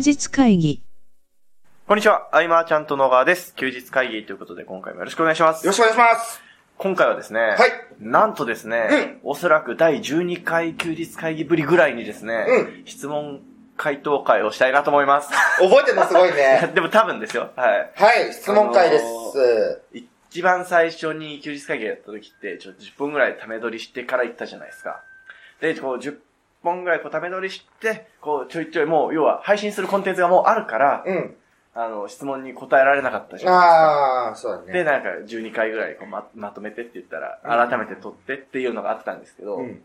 [0.00, 0.82] 日会議。
[1.86, 3.54] こんにちは、アイマーちゃんと野川です。
[3.54, 5.66] 休日会議ということで今回もよろしくお願いします。
[5.66, 6.40] よろしくお願いします。
[6.78, 7.58] 今回はですね、はい。
[8.00, 12.46] なんとですね、おそらく第12回休日会議ぶりぐらいにですね、
[12.84, 13.40] う質問
[13.76, 15.30] 回答会をしたいなと思います。
[15.58, 16.70] 覚えてるのすごいね。
[16.74, 17.50] でも多分ですよ。
[17.56, 17.90] はい。
[17.94, 19.04] はい、質問会です。
[20.30, 25.02] 一番最初に休日会議やった時って、ちょっと10分ぐらいため撮りしてから行ったじゃないですか。
[25.60, 26.16] で、こう10
[26.62, 31.36] 本ぐらいこうため撮りして、こうちょいちょいもう、要は配信するコンテンツがもうあるから、うん。
[31.72, 33.76] あの、質問に答えられなかったじゃないですか。
[33.76, 34.72] ああ、そうだね。
[34.72, 39.82] で、なんか12回ぐらいこうままとめてって言ったら、改めて撮ってっていうのがあったんですけど、うん。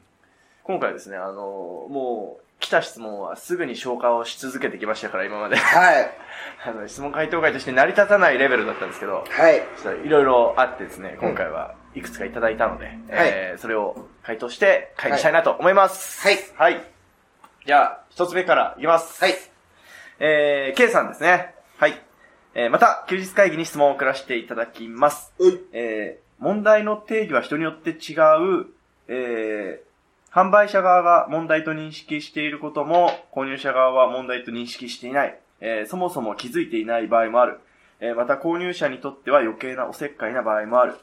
[0.63, 5.57] 今回ですね、あの、もう、来た質問はすぐに消化をし続けてきましたから、今まで。
[5.57, 6.09] はい。
[6.65, 9.61] あの、質問回答会として成り立たないレベルだったんですけど、はい。
[9.77, 16.21] ちょっといろいろあってですね、今回はいくつかいただいたので、えーそれを回答して会議したいなと思います。
[16.21, 16.37] はい。
[16.55, 16.83] はい。
[17.65, 19.23] じゃあ、一つ目からいきます。
[19.23, 19.33] はい。
[20.19, 21.53] えー、K さんですね。
[21.77, 22.01] はい。
[22.53, 25.33] えー、また、休日会議に質問を送らせていただきます。
[25.39, 25.59] うい。
[25.73, 28.67] えー、問題の定義は人によって違う、
[29.07, 35.39] えー、販売者側が問題と認識していることも、購入者側は問題と認識していない。
[35.61, 37.59] えー、そもそも気づいていない場合もある。
[37.99, 40.95] えー、また購入者にとっては余計なおせっかいな場合もある。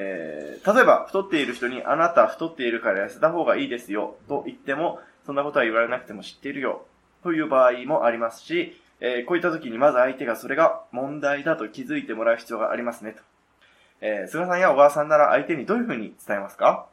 [0.00, 6.86] えー、例えば、太っている人に、あなた太っているから痩せた方がいいですよ、と言っても、そんなことは言われなくても知っているよ、
[7.24, 13.22] という場合もありますし、えーこういった時にまず相手がそれが問題だと気づいてもらう必要がありますね、と。
[14.00, 16.86] えー菅さんや小川さんなら相手にどういうふうに伝えますか？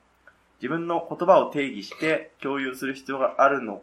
[0.61, 3.81] 自分の言葉を定義して共有する必要があるの、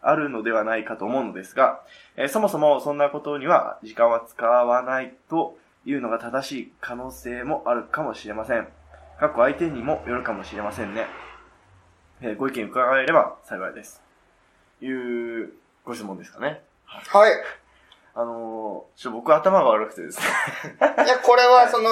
[0.00, 1.80] あるのではないかと思うのですが、
[2.16, 8.68] えーそもそもそんなことには時間は使わないというのが正しい可能性もあるかもしれません。
[9.18, 11.06] 過去相手にもよるかもしれませんね。
[12.20, 14.02] えーご意見伺えれば幸いです。
[14.80, 15.52] いう
[15.84, 16.60] ご質問ですかね。
[16.84, 17.32] はい。
[18.14, 20.24] あのー、ちょ僕頭が悪くてですね。
[21.04, 21.90] いや、これはその、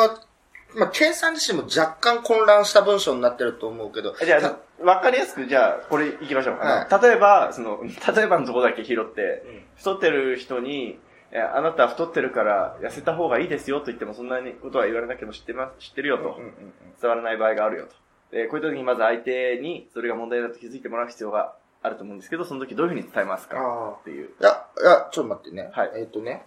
[0.77, 4.15] まあ、計算自身も若干混乱した文章になってると思うけど。
[4.17, 16.39] じゃあ、わかりやすく、じゃあ、これ行きましょうか、例えば、その、例えばのとこだけ拾って、太ってる人に、えあなたは太ってるから痩せた方がいいですよと言ってもそんなにことは言われなくても知ってます、知ってるよと。
[17.01, 18.37] 伝わらない場合があるよと。
[18.37, 23.59] で、こういう時にまず相手にそれが問題だと気づいてもらう必要があると思うんですけど、その時どういうふうに伝えますか？
[23.59, 24.29] あっていう。
[24.29, 25.71] いや、いや、ちょっと待ってね。
[25.73, 26.45] はいえっ、とね。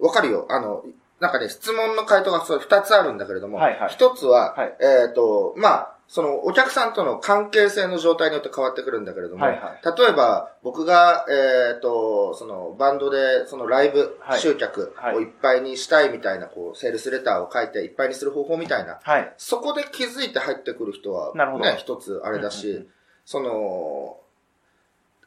[0.00, 0.46] わかるよ。
[0.50, 0.84] あの、
[1.20, 9.98] なんかね、質問の回答がそう二つあるんだけれども、はいはい一つは、はいえっ、と、まあ、その、お客さんとの関係性の状態によって変わってくるんだけれども、はいはい。
[9.98, 14.40] 例えば、僕が、えっ、と、その、バンドで、そのライブはい。
[14.40, 19.32] 集客をいっぱいにしたいみたいな、こう、セールスレターを書いていっぱいにする方法みたいな、はい。
[19.36, 22.88] そこで気づいて入ってくる人は、ね、一つあれだし、うんうんうん。
[23.24, 24.16] その、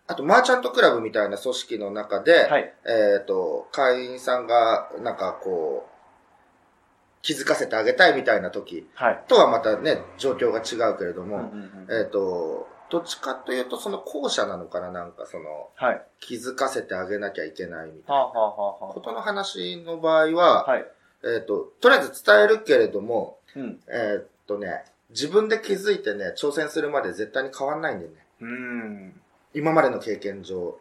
[0.07, 2.73] あと、マーチャントクラブみたいな組織の中で、はい。
[2.85, 5.98] えっ、と、会員さんが、なんかこう、
[7.22, 9.24] 気づかせてあげたいみたいな時はい。
[9.28, 16.02] とはまたね、状況が違うけれども、うんうんうんえっ、と、どっちかというとその後者なのかななんかその、はい。
[16.19, 20.85] 気づかせてあげなきゃいけないみたいなことの話の場合は、あ、はい。
[21.24, 23.80] えっ、と、とりあえず伝えるけれども、うん。
[23.90, 28.18] えっ、とね、自分で気づいてね、挑戦するまで絶対に変わんないんだよね。
[28.41, 29.22] うーん。
[29.53, 30.78] 今までの経験上。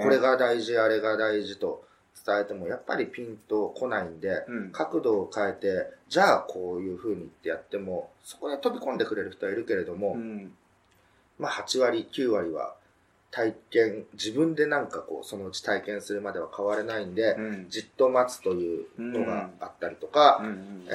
[0.00, 1.84] これが大事、あれが大事と
[2.24, 4.70] 伝えても、やっぱりピンと来ないんで、うん。
[4.70, 10.52] 角度を変えて、じゃあこういう風にってやっても、そこで飛び込んでくれる人はいるけれども、うん。
[11.38, 12.76] まあ8割、9割は
[13.30, 17.66] 体験、自分でなんかこう、そのうち体験するまでは変われないんで、うん。
[17.70, 20.40] じっと待つというのがあったりとか。
[20.88, 20.90] え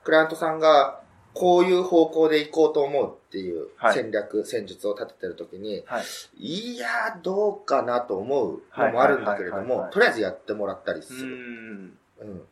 [0.00, 1.00] ー、クライアントさんが
[1.34, 6.04] こういう方向で行こうと思うっていうはい戦略、戦術を立ててるときに、はい。
[6.38, 11.24] いやー、どうかなと思うのもあるんだけれどもとりあえずやってもらったりすうる。
[11.26, 11.98] ん。
[12.20, 12.42] うん。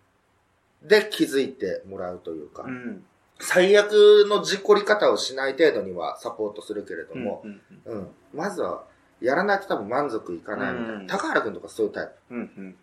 [0.88, 3.04] で、気づいてもらうというか、うん。
[3.40, 3.92] 最悪
[4.28, 8.08] の事故り方をしない程度にはサポートするけれども、うんうんうん。
[8.32, 8.84] まずは、
[9.20, 10.94] やらないと多分満足いかないみたいな。
[11.00, 12.34] うん高原くんとかそういうタイプ。
[12.34, 12.76] うんうん。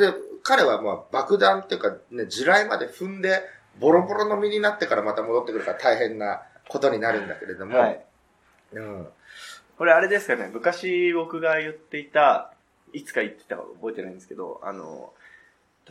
[0.00, 3.42] で、彼はまあ爆弾っていうか、ね、地雷まで踏んで、
[3.78, 8.04] ボロボロの身になってからまた戻ってくるから大変なことになるんだけれども、はい。
[8.72, 9.08] うん。
[9.78, 12.52] これあれですかね、昔僕が言っていた、
[12.92, 15.12] いつか言ってたか覚えてないんですけど、あの、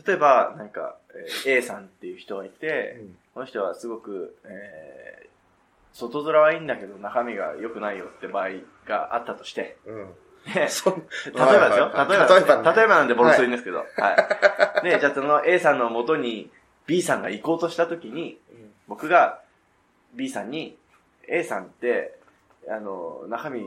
[0.06, 0.96] 例えば、なんか、
[1.44, 3.02] えー A さんっていう人がいて、
[3.34, 5.32] この人はすごく、えー
[5.94, 8.48] 外面はいいんだけど中身が良くないよって場合
[8.88, 10.14] があったとして、うん。
[10.48, 10.94] 例えばですよ。
[10.94, 13.78] はいはいはい例えば例えばね例えばなんでボロスいんですけど。
[13.78, 14.84] はい。
[14.84, 16.50] ね、じゃあその A さんの元に
[16.86, 18.38] B さんが行こうとしたときに、
[18.88, 19.40] 僕が
[20.14, 20.76] B さんに、
[21.28, 22.18] A さんって、
[22.68, 23.64] あの、中身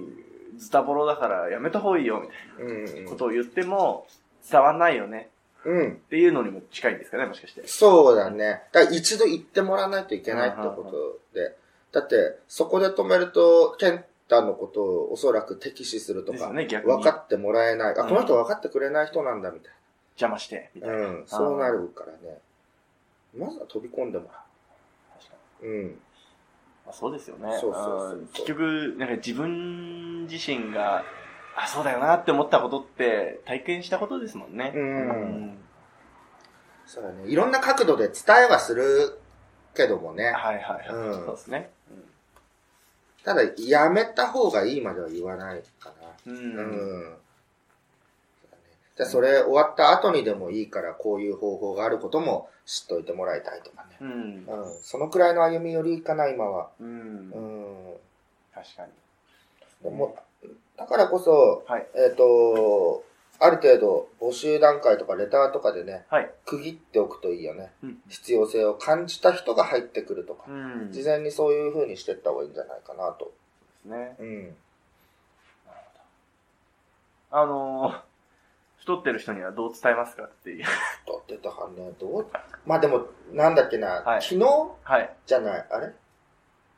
[0.57, 4.07] ズタボロだからやめた方がいいよ、みたいうんなことを言っても、
[4.49, 5.29] 伝わんないよね。
[5.63, 5.79] うん。
[5.79, 5.91] うん。
[5.93, 7.67] っていうのにも近いんですかね、もしかして。
[7.67, 8.63] そうだね。
[8.71, 11.55] だから一度行ってもらわないといけないってことで。
[11.91, 16.49] だって、そこで止めると、ケンタのことをおそらく敵視するとか。
[16.49, 17.97] 分かってもらえない。
[17.97, 19.71] あ、うんこの人分かってくれない人なんだ、みたい
[20.11, 20.97] 邪魔して、みたいな。
[20.97, 21.07] な。
[21.07, 21.23] うん。
[21.25, 22.39] そうなるからね。
[23.35, 24.43] まずは飛び込んでもら
[25.17, 25.65] 確かう。
[25.65, 25.87] うん。
[25.87, 25.91] に
[26.85, 27.57] まあ、そうですよね。
[27.59, 31.03] そうそう結局、なんか自分自身が、
[31.55, 34.73] あ、そうだよなって思ったことって体験したことですもんね。
[34.75, 35.57] うん
[36.85, 37.27] そうだね。
[37.27, 39.19] いろんな角度で伝えはする
[39.73, 40.25] けどもね。
[40.25, 40.87] はいはいはい。
[40.89, 41.69] うんそうですね。
[43.23, 45.91] ただ、やめた方がいいまでは言わないか
[46.25, 46.31] な。
[46.31, 46.37] うん。
[46.37, 46.61] うう
[47.13, 47.15] ん。
[48.95, 53.97] じゃあ、それ終わった後にでもいいから、こういう方法があることも知っといてもらいたいとかね。
[54.01, 54.45] うん。
[54.47, 54.73] うん。
[54.81, 56.69] そのくらいの歩み寄りかな、今は。
[56.79, 57.93] うんうん。
[58.53, 58.91] 確かに。
[59.83, 60.17] でも、
[60.77, 61.87] だからこそ、はい。
[61.95, 63.03] えっ、と、
[63.39, 66.31] ある程度、募集段階とかレターとかでね、はい。
[66.45, 67.71] 区切っておくといいよね。
[67.83, 67.97] うん。
[68.07, 70.45] 必要性を感じた人が入ってくるとか。
[70.47, 70.51] う
[70.87, 70.91] ん。
[70.91, 73.25] 事前にそういう風にしてった方がいいんじゃないかなと。
[73.25, 73.31] で
[73.81, 74.15] すね。
[74.19, 74.55] うん。
[77.31, 77.99] あのー、
[78.85, 80.65] 太ってる人にはどう伝えますかっていう。
[81.07, 82.27] とってたかね、どう？
[82.65, 84.45] まあでも、なんだっけな、はい昨日？
[84.83, 85.09] はい。
[85.25, 85.91] じゃない、あれ？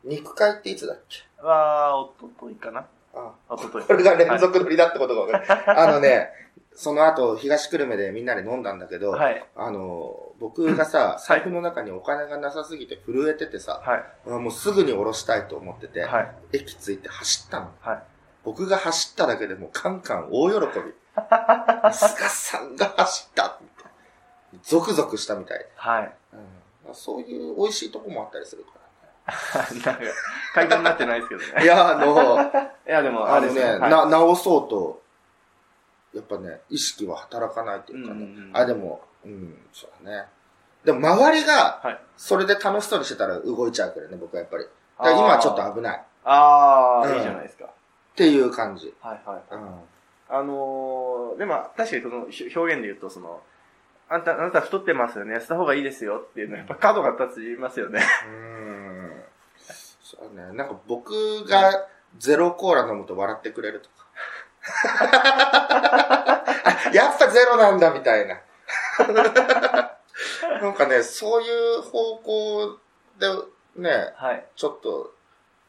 [0.04, 1.20] 肉会っていつだっけ？
[1.46, 3.84] は、おとといかなあ、おととい。
[3.84, 5.64] これが連続撮りだってことが分かる。
[5.80, 6.30] あのね、
[6.74, 9.46] その後、東久留米でみんなで飲んだんだけど、はい。
[9.56, 14.04] あの、僕がさ、財布の中にお金がなさすぎて震えててさ、はい。
[14.28, 16.32] あもうすぐに下ろしたいと思ってて、はい。
[16.54, 17.72] 駅着いて走ったの。
[17.82, 18.04] はい。
[18.44, 20.94] 僕が走っただけでもうカンカン大喜び。
[21.92, 23.86] 菅さんが走ったみたい
[24.54, 26.12] なゾクゾクしたみたいで、はい。
[26.88, 26.96] うん。
[26.96, 28.72] そういう美味しいとこもあったりするか
[29.56, 29.82] らね。
[29.86, 30.00] なんか、
[30.54, 31.64] 回答になってないですけどね。
[31.64, 32.42] いや、あの、
[32.88, 35.02] いや、でも、あのね、れですはいな、直そうと、
[36.14, 38.24] やっぱね、意識は働かないというかね。
[38.24, 40.28] うんうんうんあ、でも、うん、そうだね。
[40.86, 42.00] でも周りが、はい。
[42.16, 44.66] それで楽しそうにしてたら動いちゃうからね、僕はやっぱり。
[45.00, 45.98] 今はちょっと危ない。
[45.98, 47.70] っああ、うんいいじゃないですか。
[48.16, 48.94] ていう感じ。
[49.02, 49.42] はいはい。
[49.52, 49.80] うん。
[50.30, 53.42] あのー、でも、確かにそのひ表現で言うと、その、
[54.10, 55.36] あんた、あなた太ってますよね。
[55.36, 58.02] 痩せた方がいいですよっていうのは、やっぱ角が立つますよね。
[58.26, 59.24] うーん。
[60.02, 60.54] そうね。
[60.54, 61.88] なんか僕が
[62.18, 63.96] ゼロコーラ飲むと笑ってくれるとか。
[66.86, 68.42] あ やっぱゼロなんだみたいな。
[70.62, 72.78] なんかね、そういう方向
[73.20, 73.28] で
[73.76, 74.46] ね、はい。
[74.56, 75.14] ちょっと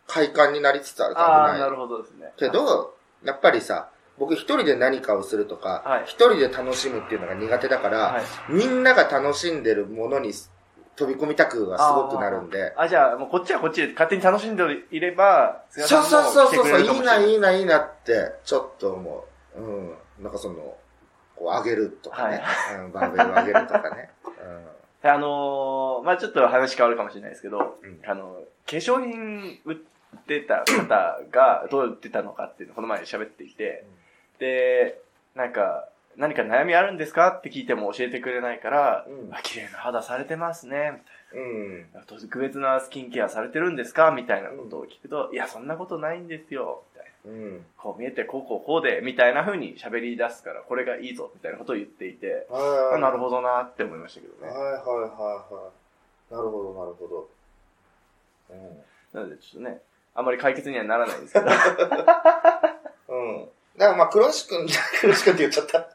[0.06, 1.68] 快感になりつつあるとああ、な。
[1.68, 2.32] るほどですね。
[2.36, 8.22] けど、やっぱりさ、僕一人で何かをするとか、はい一人で楽しむっていうのが苦手だから、はい。
[8.52, 10.32] みんなが楽しんでるものに
[10.96, 19.24] 飛び込みたくはすごくなるんで、あ、じゃあ、もうこっちはこっちで勝手に楽しんでいれば、菅そうそうそうそう、いいな、いいいな、いいなって、ちょっと思
[19.56, 19.60] う。
[19.60, 19.94] うん。
[20.20, 20.56] なんかその、
[21.36, 22.42] こう上げるとかね。
[22.84, 24.10] うん、バーベル上げるとかね。
[25.02, 29.76] あのー、まあちょっと話変わるかもしれないですけど、うんあの、化粧品売っ
[30.26, 33.86] てた方がどう売ってたのかっていうのをこの前喋っていて、
[34.38, 35.00] で、
[35.34, 41.02] なんか、何か悩みあるんですかって聞いても教えてくれないから、うんあ綺麗な肌されてますね、
[41.32, 41.42] みう
[41.80, 41.86] ん。
[41.92, 42.06] たいな。
[42.06, 47.30] 特別なスキンケアされてるんですかみたいなことを聞くと、いや、そんなことないんですよ、みたいな。
[47.30, 47.66] うん。
[47.76, 54.52] こう見えて、こうこうこうで、みたいな風に喋り出すから、これがいいぞ、みたいなことを言っていて、はいあなるほどなって思いましたけどね。
[54.52, 55.70] はいはいはいは
[56.30, 56.34] い。
[56.34, 57.28] なるほど、なるほど。
[58.50, 58.78] うん。
[59.12, 59.80] なので、ちょっとね、
[60.16, 61.46] あんまり解決にはならないんですけど。
[63.08, 63.48] うん。
[63.78, 64.66] だからまあ、黒石くん、
[65.00, 65.88] 黒石くんって言っちゃった。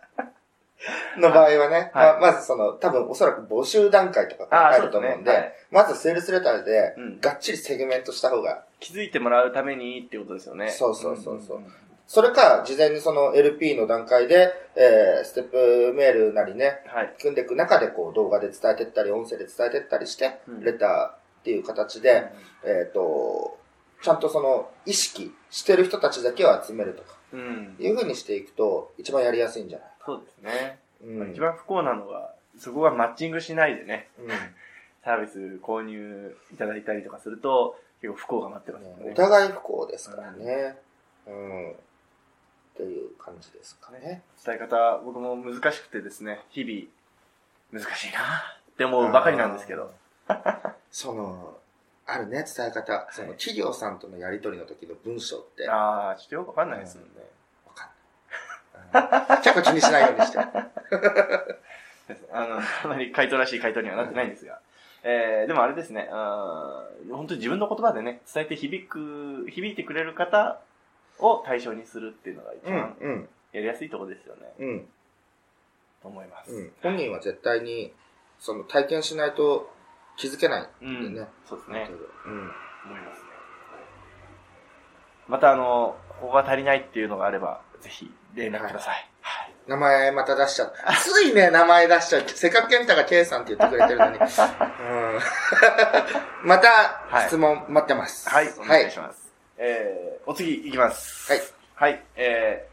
[1.17, 1.91] の場合はね、はい。
[1.93, 5.07] まあ、まずその、多分おそらく募集段階とかああ、入そうですね。
[5.07, 5.53] ると思うんで、はい。
[5.71, 10.69] まずセールスレターでうん、がっちりセグメントした方が、気づいてもらうためにってことですよね。
[10.69, 11.59] そうそうそうそう。
[11.59, 11.73] んんん。
[12.07, 17.13] それか、事前にその LP の段階で、えー、ステップメールなりね、はい。
[17.19, 20.63] 組んでいく中でこう動画で伝えてったり、音声で伝えてったりして、うん。
[20.63, 22.25] レターっていう形で、
[22.65, 23.57] えっ、と、
[24.01, 27.75] ちゃんとその意識してる人たちだけを集めるとか、うん。
[27.79, 30.79] いう風にしていくと一番やりやすいんじゃないそうですね。
[31.03, 31.31] うん。
[31.31, 34.27] 一番不幸なのは、そこがマッチングしないでね、うん
[35.03, 39.13] サービス購入いただいたりとかすると、結構不幸が待ってますよねおね。
[39.15, 40.77] 互い不幸ですからね。
[41.27, 41.71] うん。
[41.71, 41.75] っ
[42.77, 44.23] ていう感じですかね。
[44.45, 48.19] 伝え方、僕も難しくてですね、日々、難しいな
[48.71, 49.91] って思うばかりなんですけど。
[50.89, 51.57] その、
[52.05, 53.07] あるね、伝え方。
[53.11, 57.13] その企業さんとのやりとりの時の文章って、わああ、ちょっとよくわかんないですもんね。
[57.73, 57.89] か
[58.99, 59.37] んない。
[59.37, 60.37] うん結構気にしないようにして。
[62.31, 64.59] あの、あまり回答らしい回答にはなってないんですが。
[65.03, 70.61] えー、でもあれですね、あー本当に自分の言葉でね、伝えて響く、響いてくれる方
[71.19, 74.53] を対象にするっていうのが一うん番うんやりやすいところですよね。
[74.59, 74.87] うん
[76.01, 76.53] と思います。
[76.53, 77.93] うん本人は絶対に
[78.39, 79.69] その体験しないと
[80.17, 81.27] 気づけないうんんでね。
[81.47, 81.89] そうですね。
[82.25, 82.51] うん
[82.85, 83.27] 思いますね。
[85.27, 89.09] またあの、ここが足りないっていうのがあれば、ぜひ連絡ください。
[89.21, 89.53] はい。
[89.67, 90.73] 名前また出しちゃう。
[91.01, 92.23] ついね、名前出しちゃう。
[92.27, 94.17] せっかく健太が K さんって言ってくれてるのに。
[94.19, 94.25] うん、
[96.47, 96.67] また、
[97.09, 98.29] はい質問待ってます。
[98.29, 98.99] はい、おはい願いし。
[98.99, 99.31] ます。
[99.57, 101.31] えー、お次いきます。
[101.31, 101.41] はい。
[101.75, 102.67] はい、え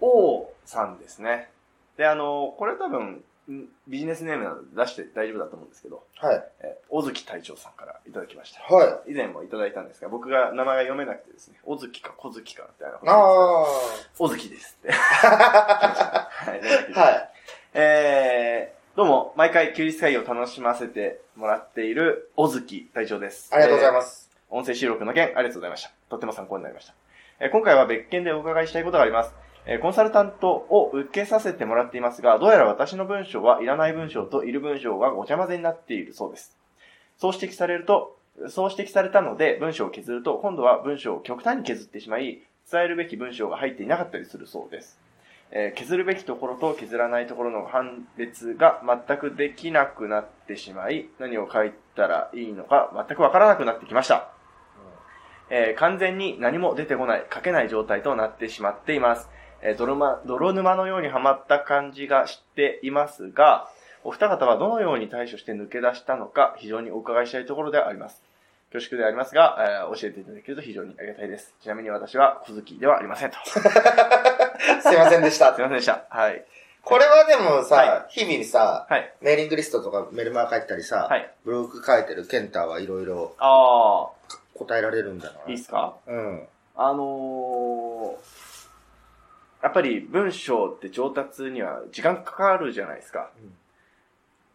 [0.00, 1.50] ー、王さんですね。
[1.96, 6.42] で、あの、これ多分、んビジネスネームなので出して大丈夫だと思うんですけど、はい。
[6.60, 8.74] えー、小月隊長さんからいただきました。
[8.74, 13.14] は以前もいただいたんですが、僕が名前が読めなくてですね、小月か小月かみたいなことい。
[13.14, 13.66] ああ。
[14.16, 14.92] 小月ですって。
[14.92, 17.30] はい、はい。
[17.74, 23.50] えー、どうも、毎回休日会議を楽しませてもらっている小月隊長です。
[23.52, 23.94] ありがとうございす。
[23.94, 24.30] ます。
[24.48, 25.90] 音声収録の件、ありがとうございました。
[26.08, 26.94] とっても参考になりました。
[27.40, 29.34] えー今回は別件でお伺いしたいことがあります。
[29.66, 36.56] えーコンサルタントを受けさせてもらっていますが、どうやら私の文章はいらない文章といる文章がごちゃ混ぜになっているそうです。
[37.16, 38.18] そう指摘されると、
[38.48, 44.98] そう指摘されたので文章を削ると、今度は文章を極端に削ってしまい、伝えるべき文章が入っていなかったりするそうです。
[45.50, 54.30] えー削るべきところと削らないところの判別が全くできなくなってしまい、何を書いたらいいのか全くわからなくなってきました。
[55.48, 59.30] えー完全に何も出てこない、書けない状態となってしまっています。
[59.64, 63.68] えー泥ま泥沼のようにはまった感じがしていますが、
[64.04, 68.22] お二方はどのように対処して抜け出したのか、非常にお伺いしたいところであります。
[68.72, 71.54] 恐縮でありますが、えー教えていただけると非常にありがたいです。
[71.62, 73.36] ちなみに私は小月ではありませんと。
[73.44, 73.62] す い
[74.82, 75.56] すいませんでしたま。
[75.56, 76.04] せんでした。
[76.10, 76.44] はい。
[76.82, 79.14] これはでもさ、は日々にさ、はい。
[79.22, 81.30] メーリングリストとかメルマガ書いてたりさ、はい。
[81.44, 84.08] ブログ書いてるケンタはいろいろあ
[84.58, 85.36] 答えられるんだな。
[85.46, 85.94] あ、いいっすか？
[86.06, 86.46] うん。
[86.76, 88.43] あのー、
[89.64, 93.30] やっぱり文章って上達には時間かかるじゃないですか。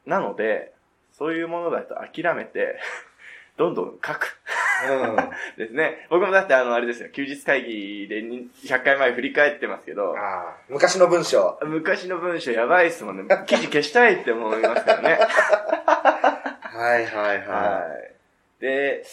[0.05, 0.71] なので、
[1.17, 2.79] そういうものだと諦めて、
[3.57, 4.37] どんどん書く。
[4.87, 5.15] うん。
[5.57, 6.05] ですね。
[6.11, 10.15] 僕もだってあの、あれですよ、休日会議でに100回前振り返ってますけど、
[10.69, 11.57] 昔の文章。
[11.63, 13.43] 昔の文章やばいっすもんね。
[13.47, 15.19] 記事消したいって思いますからね。
[16.61, 17.81] はいはいはは
[18.59, 18.61] い。
[18.61, 19.03] で、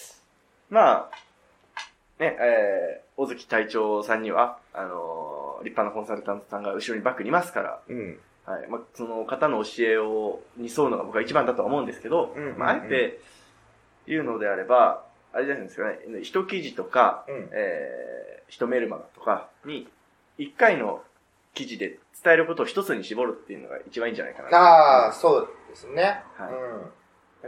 [0.69, 7.93] まあ、ね、えー、小月隊長さんには、あのー立派なコンサルタントさんが後ろにバックにいますから、い。
[7.93, 8.19] うん。
[8.45, 8.69] はい。
[8.69, 13.21] まあ、その方の教えを、に沿うのが僕は一番だとは思うんですけど、うんうんうんまあ、あえて
[14.07, 17.49] 言うのであれば、あれじゃないですかね、一記事とか、うん。
[17.53, 19.89] えー、一メルマガとかに、
[20.39, 21.03] 一回の
[21.55, 24.57] 記事で伝えることを一つに絞るっていうのが一番いいんじゃないかな。
[24.57, 26.23] ああ、そうですね。
[26.37, 26.51] はい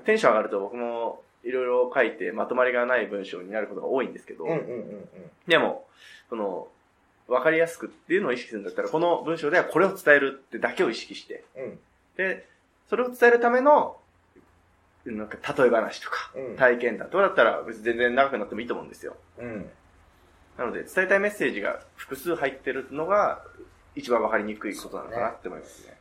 [0.04, 4.50] テンション上がると僕もいろいろ書いてまとまりがない文章になることが多いんですけど、うん。
[4.50, 5.08] うんうんうん
[5.46, 5.86] でも、
[6.28, 6.68] その、
[7.28, 11.64] わかりやすくっていうのを意識するんだったら、この文章ではこれを伝えるってだけを意識して、うん。
[11.64, 11.78] うん。
[12.16, 12.48] で、
[12.88, 13.96] それを伝えるための、
[15.04, 19.16] なんか例え話とか、うん体験談とかだったら別に全然長くなってもいいと思うんですよ。
[19.38, 19.70] うん。
[20.56, 23.42] なので、伝えたいメッセージが複数入ってるのが、
[23.94, 25.96] 一番わかりにくいことなのかなって思いますね。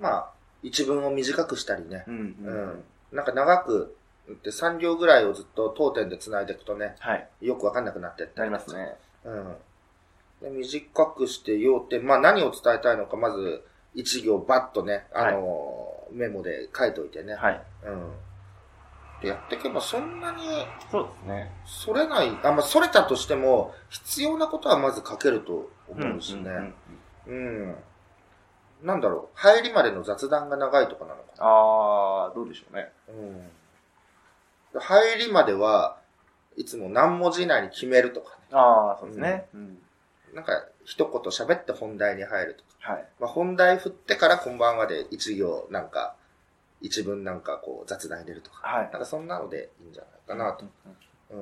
[0.00, 0.30] まあ、
[0.62, 2.04] 一文を短くしたりね。
[2.06, 2.44] うん、う。
[2.44, 2.84] うんん。
[3.12, 3.96] なんか長く、
[4.30, 7.28] って3行ぐらいをずっと当点で繋いでいくとね、はい。
[7.40, 8.38] よくわかんなくなってって。
[8.38, 8.94] なりますね。
[9.24, 9.56] うん。
[10.42, 13.64] で短くして要点、まあ何を伝えたいのか、まず
[13.94, 17.34] 一行バッとね、あのーメモで書いといてね。
[17.34, 17.62] はい。
[17.84, 18.12] うん。
[19.20, 20.38] で、やっていけばそんなに、
[20.90, 21.52] そうですね。
[21.66, 26.40] それない、あ、まあ、それたとしても、必要なことはまず書けると思うしね。
[26.40, 26.74] んん
[27.26, 27.76] うん。
[28.82, 32.90] なんだろう、入りまでの雑談が長いとかなのかあー、どうでしょうね。
[33.08, 33.14] な。
[33.14, 33.16] う
[34.80, 34.80] ん。
[34.80, 35.98] 入りまでは
[36.56, 38.36] いつも何文字以内に決めるとかね。
[38.52, 39.46] あー、そうですね。
[39.54, 39.78] うん。
[40.34, 42.92] なんか一言喋って本題に入るとか。
[42.92, 43.06] はい。
[43.20, 46.14] まあ、本題振ってからこんばんはで一行なんか、
[46.80, 48.66] 一文なんかこう雑談入れるとか。
[48.66, 48.90] はい。
[48.92, 50.64] なんかそんなのでいいんじゃないかなと。
[50.64, 51.40] うん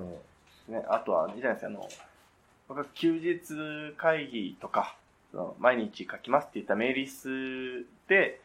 [0.68, 0.74] うん。
[0.74, 1.88] ね、あとは、いいじゃないですか、あの、
[2.68, 4.96] 僕は休日会議とか、
[5.30, 8.40] その毎日書きますって言ったメールリスで、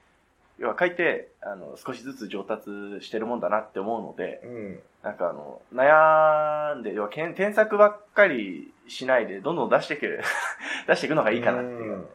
[0.59, 2.69] 要は書いて、あの、少しずつ上達
[3.01, 4.79] してるもんだなって思うので、うん。
[5.03, 10.19] なんかあの、悩んで、要はけん添削ばっかりしないで、どんどん出していく、
[10.87, 11.93] 出していくのがいいかなっていう。
[11.93, 12.09] うん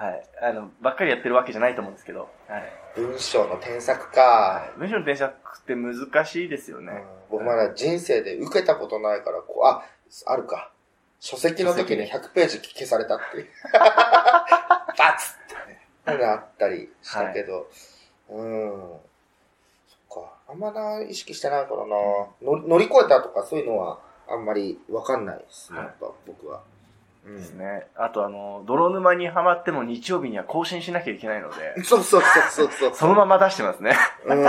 [0.00, 0.22] はい。
[0.40, 2.72] あの、ばっかりやってるわけじゃないと思うんですけど、はい。
[2.96, 4.72] 文章の添削はか。
[4.74, 4.78] い。
[4.78, 6.92] 文章の添削って難しいですよね。
[6.92, 9.84] うん僕まだ人生で受けたことないから、こう、あ、
[10.26, 10.72] あるか。
[11.20, 13.48] 書籍の時に100ページ消されたっていう。
[13.72, 16.24] バツってね。
[16.26, 17.70] あったりしたけど。
[18.30, 19.00] うん。
[20.50, 21.86] あんまな、意識してないからな。
[22.42, 26.62] の乗り越えたとかそういうのはあんまりわかんないですね、はいやっぱ僕は。
[27.24, 27.86] うんですね。
[27.96, 32.94] あとあの、泥沼にはまっても日曜日には更新しなきゃいけないので、 そうそうそうそうそう。
[32.94, 33.94] そのまま出してますね。
[34.24, 34.42] うん。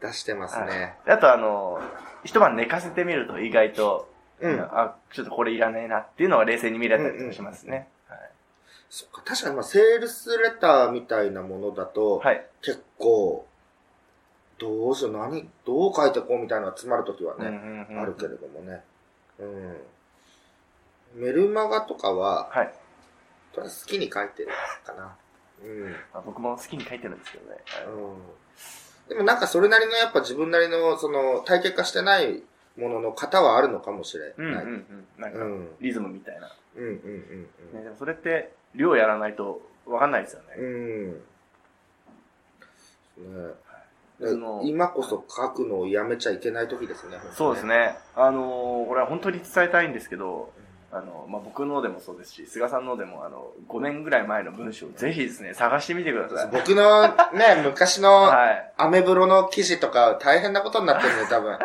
[0.00, 0.98] 出してますね。
[1.06, 1.80] あとあの、
[2.24, 4.08] 一晩寝かせてみると意外と、
[4.40, 4.60] うん。
[4.60, 7.88] あ、ちょっとこれいらねえなっていうのが冷静に見れたりしますね。
[8.90, 12.34] そっか、確かにまあ、セールスレターみたいなものだと、はい。
[12.34, 12.46] はい。
[12.60, 13.46] 結構、
[14.60, 18.84] どうしよう、何、どう書いてこうみたいなのが詰まるときはね、うんうんうんあるけれどもね。
[19.38, 19.76] うん。
[21.14, 22.74] メルマガとかは、はい。
[23.52, 24.50] とり好きに書いてる
[24.84, 25.16] かな。
[25.64, 25.90] うん。
[26.12, 27.56] まあ僕も好きに書いてるんですけどね。
[27.64, 29.08] はいうん。
[29.08, 32.42] でもなんかそれなりのやっぱ自分なりの、その、体系化してない
[32.76, 34.34] ものの型はあるのかもしれない。
[34.36, 35.06] うんうんうん。
[35.18, 35.68] なんか、うん。
[35.80, 36.52] リズムみたいな。
[36.76, 40.54] うんうんうんね、でもそれって、量やらないと分かんないですよね。
[40.58, 41.22] うん。
[43.18, 43.48] うん。
[43.48, 43.54] ね
[44.64, 47.18] 今こそ書くのをやめちゃいけない時ですね。
[47.32, 47.66] そうです。
[47.66, 47.96] ね。
[48.14, 50.52] あのーこれは本当に伝えたいんですけど、
[50.92, 56.48] あの、まあ、僕のでもそうですし、菅さんのでも、あの、5年ぐらい前の文章をぜひですね、探してみてください。
[56.52, 58.72] 僕のね、 昔のはい。
[58.76, 61.58] アメブロの記事とか大変なことになってるんで、多分。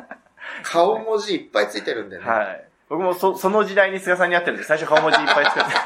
[0.64, 2.24] 顔文字いっぱいついてるんでね。
[2.24, 2.64] はい。
[2.90, 5.70] 僕もそ、その時代に菅さんに会ってるんで、最初顔文字いっぱい使って。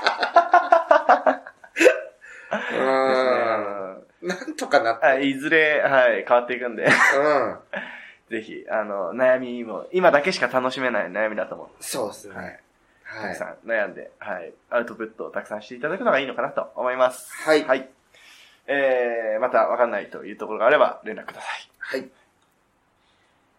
[2.51, 3.32] うーん。
[4.23, 5.07] なんとかなって。
[5.07, 7.59] はい、いずれ、はい、変わっていくんで、うん。
[8.31, 11.69] ぜひ、あの、悩みも、今だけしか楽しめない悩みだと思う。
[11.81, 12.35] そうですね。
[12.37, 12.61] はい。
[13.05, 13.33] たはい。
[13.35, 17.31] くさん悩んで、はい、アウトプットをたくさんしていただくのがいいのかなと思います。
[17.43, 17.89] はいはい。
[18.67, 21.69] えー、またわかんないというところがあれば連絡ください。
[21.79, 22.09] はい。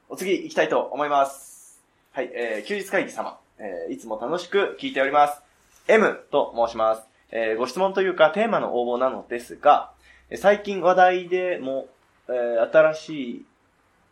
[0.09, 1.79] お次行きたいと思います。
[2.13, 3.37] はい、えー、休日会議様。
[3.59, 5.41] えー、いつも楽しく聞いております。
[5.87, 7.03] M と申します。
[7.31, 10.02] えー、ご質問というかテーマの応募なのですが、えー
[10.35, 11.87] 最近話題でも、
[12.27, 13.45] えー、新しい、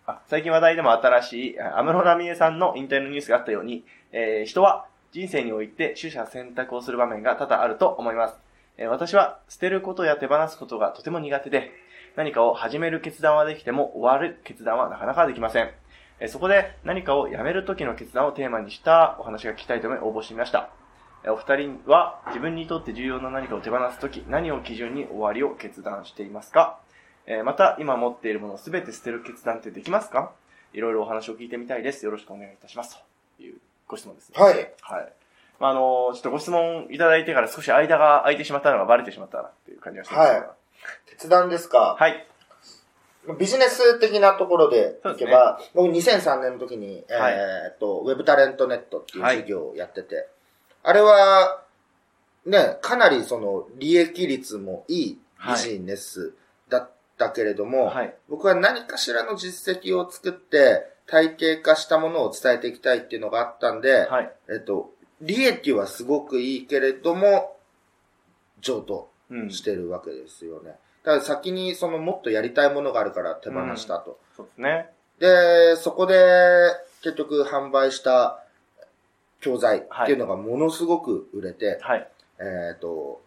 [0.05, 8.35] あ、最近話題でも新しい、あ安室奈美恵さんの引退のニュースがあったように、えー、人は人生において取捨選択をする場面が多々あると思います。
[8.77, 11.71] えー私は捨てることや手放すことがとても苦手で、
[12.15, 15.71] 何かを始める決断はできても終わる決断はなかなかできません。
[16.19, 20.69] えーそこで何かをやめる時の決断をテーマにしたお話が聞きたいと思い応募してみました。
[21.23, 26.79] えーお二人は自分にとって重要な何かを手放す時、何を基準に終わりを決断していますか？
[27.27, 30.31] えーまた、今持っているものを全て捨てる決断ってできますか？
[30.73, 32.05] いろいろお話を聞いてみたいです。
[32.05, 32.97] よろしくお願いいたします。
[33.37, 33.57] という
[33.87, 34.35] ご質問ですね。
[34.41, 34.53] はい。
[34.81, 35.13] はい。
[35.59, 40.55] まあ、あのちょっとご質問いただいてから少し間が空いてしまったのがバレてしまったなっていう感じがしますが。
[41.07, 41.95] 決断ですか？
[41.99, 42.25] はい。
[43.37, 50.27] ビジネス的なところでいけば、僕2003年の時に、はいえーっと、ウェブタレントネットっていう事業をやってて、
[50.83, 51.61] あれは、
[52.45, 56.33] ね、かなりその利益率もいいビジネス
[56.69, 58.15] だったけれども、はい。
[58.29, 64.31] 僕は何かしらの実績を作って、体系化したものを伝えていきたいっていうのがあったんで、はい。
[64.49, 67.57] えっと、利益はすごくいいけれども、
[68.61, 69.49] 譲渡うん。
[69.51, 70.75] してるわけですよね。
[71.03, 74.19] だから先にそのもっとやりたいものがあるから手放したと。
[74.35, 74.89] そうですね。
[75.19, 78.43] で、そこで結局販売した
[79.41, 82.07] 教材っていうのがものすごく売れて、はい。
[82.39, 83.21] えっ、と、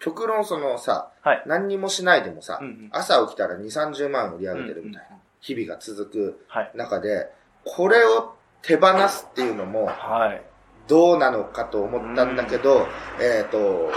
[0.00, 1.42] 極論そのさ、はい。
[1.46, 6.72] 何にもしないでもさ、うんうん朝起きたら2、30万売り上げてるみたいな日々が続くはい。
[6.74, 7.30] 中で、
[7.64, 10.42] これを手放すっていうのもはい。
[10.88, 12.86] どうなのかと思ったんだけど、
[13.20, 13.90] えっ、と、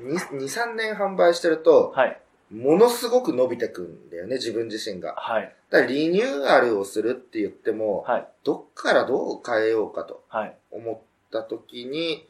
[0.00, 2.18] 2、2 3年販売してると、はい。
[2.52, 5.14] ものすごく伸びてくんだよね、自分自身が。
[5.14, 5.54] はい。
[5.72, 8.28] だからリニューアルをするって言っても、はい。
[8.44, 10.56] どっからどう変えようかとはい。
[10.70, 10.98] 思っ
[11.32, 12.28] た時に、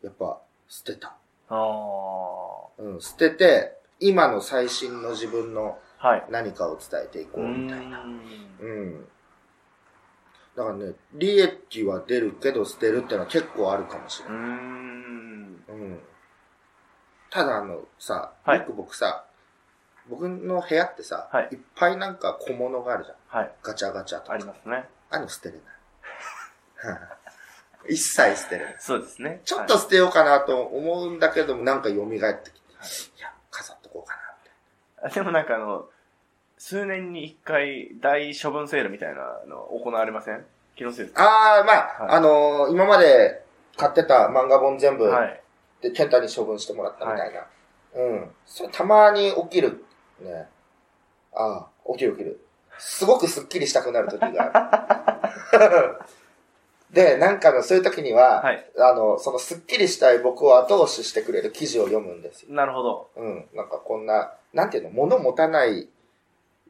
[0.00, 1.16] やっぱ捨てた。
[1.48, 1.56] ああ。
[2.78, 6.26] うん、捨てて、今の最新の自分のはい。
[6.30, 7.98] 何かを伝えていこううみたいな。
[7.98, 8.20] ーん
[8.60, 9.08] うん。
[10.54, 14.38] だからね、利益は出るけど捨てるってのは結構あるかもしれない。
[14.38, 15.64] ん。
[15.68, 16.00] うん。
[17.28, 19.25] ただあのさ、はいよく僕さ、
[20.08, 23.16] 僕の部屋ってさ、はいいっぱいなんか小物があるじゃん。
[23.40, 23.50] はい。
[23.62, 24.32] ガチャガチャとか。
[24.32, 24.84] ありますね。
[25.10, 25.62] あの捨てれない。
[27.88, 28.76] 一切捨てれない。
[28.78, 29.40] そうですね。
[29.44, 32.20] ちょっと捨てようかなと思うんだけども、なんか蘇ってきて、
[33.16, 34.50] いや、飾っとこうかなって。
[35.02, 35.88] はいでもなんかあの、
[36.58, 40.44] 数年に一回大処分セールみたいなの行われません？
[40.74, 43.42] 気のせいですかあー、まあ、はいあのー今まで
[43.76, 45.40] 買ってた漫画本全部、はい。
[45.82, 47.46] で、ケンタに処分してもらったみたいな。
[47.94, 48.34] うん。
[48.46, 49.84] それたまに起きる。
[50.20, 50.48] ね。
[51.34, 52.40] ああ、起きる起きる。
[52.78, 54.50] すごくスッキリしたくなる時が
[55.52, 55.96] ある。
[56.92, 58.64] で、なんかの、そういう時には、はい。
[58.78, 62.54] あの、そのスッキリしたい僕を後押ししてくれる記事を読むんですよ。
[62.54, 63.10] なるほど。
[63.16, 63.48] うん。
[63.54, 65.88] なんかこんな、なんていうの、物持たない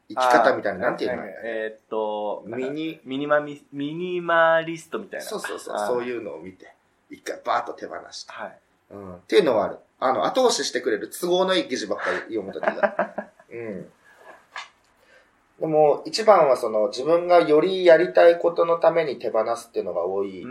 [0.09, 1.23] 生き方みたいな、なんていうの？
[1.23, 5.27] あーえーっと、ミニ、ミニマミ、ミニマリストみたいな。
[5.27, 6.73] そうそうそう、そういうのを見て。
[7.11, 8.33] 一回バーッと手放して。
[8.33, 8.59] はい。
[8.91, 9.17] うん。
[9.17, 9.79] っていうのはある。
[10.01, 13.26] あの、後押ししてくれる都合のいい記事ばっかり読むときが。
[13.57, 13.87] うん。
[15.61, 20.45] でも、一番はその、自分がよりやりたいことのために手放すっていうのが多い。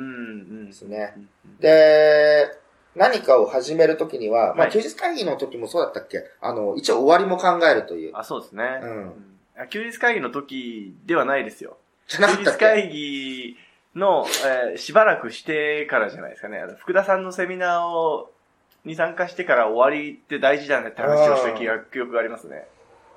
[0.65, 1.13] ですね。
[1.15, 2.47] うんうんで、
[2.95, 6.23] 何かを始めるときには、まあ、はい休日会議の時もそうだったっけ？
[6.39, 8.11] あの、一応終わりも考えるという。
[8.15, 8.63] あ、そうですね。
[8.81, 9.11] うん
[9.57, 11.77] あ休日会議の時ではないですよ。
[12.07, 12.65] じゃなか休ったっけ？
[12.65, 13.57] 日会議
[13.95, 14.25] の、
[14.71, 16.57] えーしばらくしてからじゃないですかね。
[16.57, 18.31] あの福田さんのセミナーを、
[18.85, 22.65] に参加してから終わりって大事だねって話をした記憶がありますね。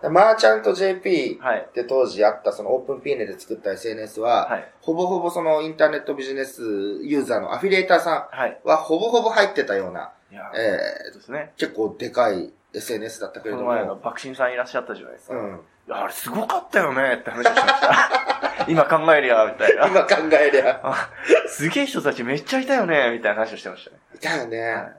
[0.03, 1.67] マーチャント JP はい。
[1.69, 4.69] って当時あったそのオープンピーネで作った SNS は、はい。
[4.81, 6.63] ほぼほぼそのインターネットビジネス
[7.03, 8.61] ユーザーのアフィリエーターさはい。
[8.65, 11.53] んはほぼほぼ入ってたような、いや、えそうですね。
[11.57, 15.35] ー、結構でかい SNS だったけれども、この前の爆心さんいらっしゃったじゃないですか。
[15.35, 18.65] いうん、や、あれすごかったよねって話をしました。
[18.69, 19.87] 今考えりゃ、みたいな。
[19.89, 21.11] 今考えりゃ、あ
[21.49, 23.97] すげえ人たちめっちゃいたよね、みたいな話をしてましたね。
[24.15, 24.61] いたよね。
[24.75, 24.93] はい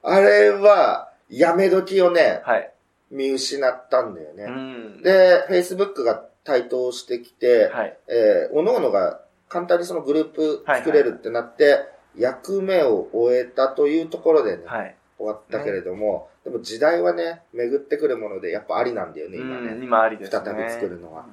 [0.00, 2.70] あれは、やめ時をね、はい。
[3.10, 4.44] 見失ったんだよね。
[4.44, 5.02] うん。
[5.02, 7.98] で、Facebook が台頭してきて、はい。
[8.08, 11.80] えー、各々が簡単にそのグループ作れるってなって、
[12.16, 14.94] 役目を終えたというところでね、はい。
[15.18, 19.84] 終わったけれども、でも時代はね、巡ってくるもので、やっぱありなんだよね、今うん、ね。
[19.84, 20.64] 今ありです再ね。
[20.64, 21.26] び作るのは。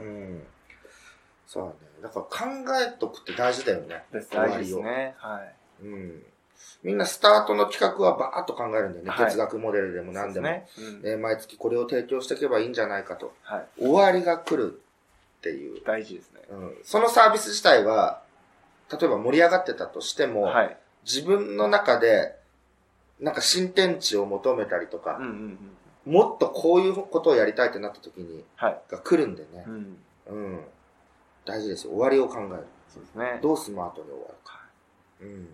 [0.00, 0.42] うん。
[1.46, 1.74] そうだね。
[2.02, 4.04] だから考えとくって大事だよね。
[4.30, 5.14] 大事ですね。
[5.18, 5.40] は
[5.82, 5.84] い。
[5.84, 6.22] うん。
[6.82, 9.10] みんなスタートの企画はバーッと考えるんだよね。
[9.10, 10.48] はい哲学モデルでも何でも。
[10.48, 10.94] ですね。
[10.94, 13.34] うんね毎月これを提供していけばいいんじゃないかと。
[13.42, 13.66] はい。
[13.78, 14.82] 終わりが来る
[15.38, 15.82] っていう。
[15.84, 16.40] 大事ですね。
[16.50, 18.22] うん、そのサービス自体は、
[18.90, 20.76] 例えば盛り上がってたとしても、はい。
[21.04, 22.36] 自分の中で、
[23.20, 25.58] なんか新天地を求めたりとかうん、うん
[26.06, 26.12] うん。
[26.12, 28.80] もっとこういうことをやりたいってなった時に、はい。
[28.88, 29.70] が来るんでねう。
[29.70, 29.96] ん。
[30.26, 30.60] うん。
[31.44, 31.92] 大事ですよ。
[31.92, 32.66] 終わりを考える。
[32.88, 33.40] そうですね。
[33.42, 34.60] どうスマートに終わるか。
[35.22, 35.48] うん。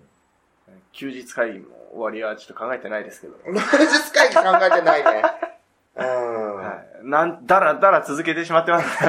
[0.93, 3.35] 休日会議も終わりはちょっと考えてないですけど。
[3.45, 5.23] 休日会議考えてないね。
[5.97, 6.57] うん。
[6.57, 7.07] はい。
[7.07, 8.89] なん、だらだら続けてしまってます。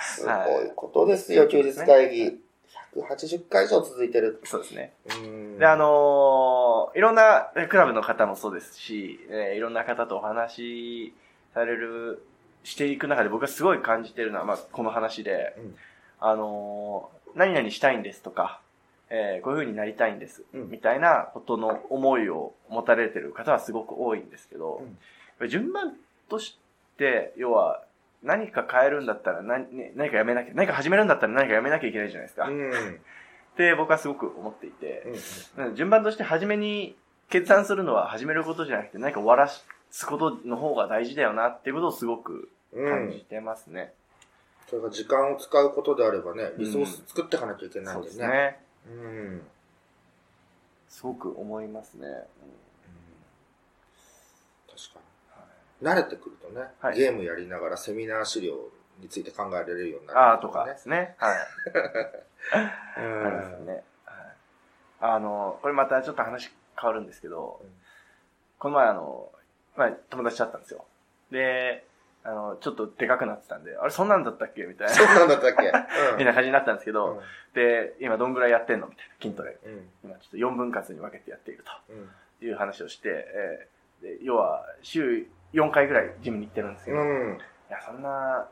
[0.00, 2.40] すごいことですよ、休日会議。
[2.96, 4.40] 180回以上続いてる。
[4.44, 4.94] そうですね。
[5.22, 5.58] うん。
[5.58, 11.14] で、あのーいろんなえクラブの方もそうですし、えーいろんな方とお話し
[11.54, 12.22] される、
[12.62, 15.76] していく中で僕がすごい感じてるのは、まあ、この話で、うん
[16.20, 18.60] あのー何々したいんですとか、
[19.16, 24.82] えーこういう風になりたいんです、うんみたいなことの思いを持たれてる方はすごく多いんですけど、
[25.40, 25.94] うん順番
[26.28, 26.58] とし
[26.96, 27.82] て、要は、
[28.22, 32.46] 何か変えるんだったら何、ね、何かやめなきゃ、何か始めるんだったら何かやめなきゃいけないじゃないですか。
[32.46, 33.00] っうん。
[33.56, 35.02] て僕はすごく思っていて、
[35.56, 35.66] うん。
[35.66, 36.96] うん順番として初めに
[37.28, 43.18] 決断するのは始めることじゃなくて何か終わらすことの方が大事だよなっていうことをすごくうん感じ。
[43.24, 43.92] てますね。
[44.70, 48.26] それが時間を使うことであればね、リソース作っていかなきゃいけないそうんでですね。
[48.26, 48.60] すね。
[48.86, 49.42] うん。
[50.88, 52.06] すごく思いますね。
[54.68, 55.00] 確か
[55.80, 55.88] に。
[55.88, 58.54] 慣れてくるとね、はいゲームやりながらセミナー資料
[59.00, 61.16] について考えられるようになる、ああ、とかですね。
[61.18, 61.36] はい。
[61.36, 63.72] うありますよね。
[63.72, 63.82] はい
[65.00, 67.68] あの、これまたちょっと話変わるんですけどうん、
[68.58, 69.30] この前あの、
[69.76, 70.84] まあ、友達だったんですよ。
[71.30, 71.84] で、
[72.24, 74.62] あの、ちょっとでかくなってたんで、あれ、そんなんだったっけ？
[74.64, 74.94] みたいな。
[74.94, 75.64] そうなんだったっけ？
[76.16, 77.20] みたいな感じになったんですけど、うん
[77.54, 78.88] で、今どんぐらいやってんの？
[78.88, 79.58] みたいな、筋トレ。
[79.64, 79.90] うん。
[80.02, 82.10] 今ちょっと4分割に分けてやっているうん。
[82.40, 87.38] という話をして、えーで要は週4回ぐらいジムに行ってるんですけど、いうん。
[87.70, 88.48] や、そんな、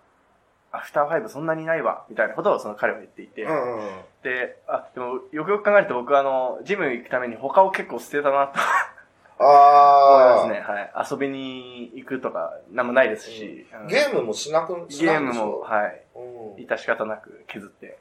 [0.70, 3.78] アフターファイブそんなにないわ、みたいなことをその彼は言っていて、うん。
[3.78, 3.88] うん。
[4.22, 8.54] で、あ、でもよくよく考えると僕はあの、ジム行くために他を結構捨てたなと
[9.38, 10.36] ああ。
[10.36, 10.60] ますね。
[10.60, 11.10] はい。
[11.10, 16.02] 遊びに行くとか、なんもないですし、うんゲームもしなくゲームも、はい。
[16.14, 16.64] うん。
[16.64, 17.98] 致し方なく削って。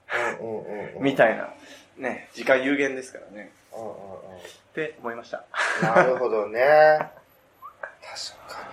[1.00, 1.50] みたいな、
[1.98, 3.94] ね、時間有限ですからね、うんうんうん。
[3.94, 3.96] っ
[4.74, 5.44] て思いました。
[5.82, 6.60] なるほどね。
[8.02, 8.64] 確か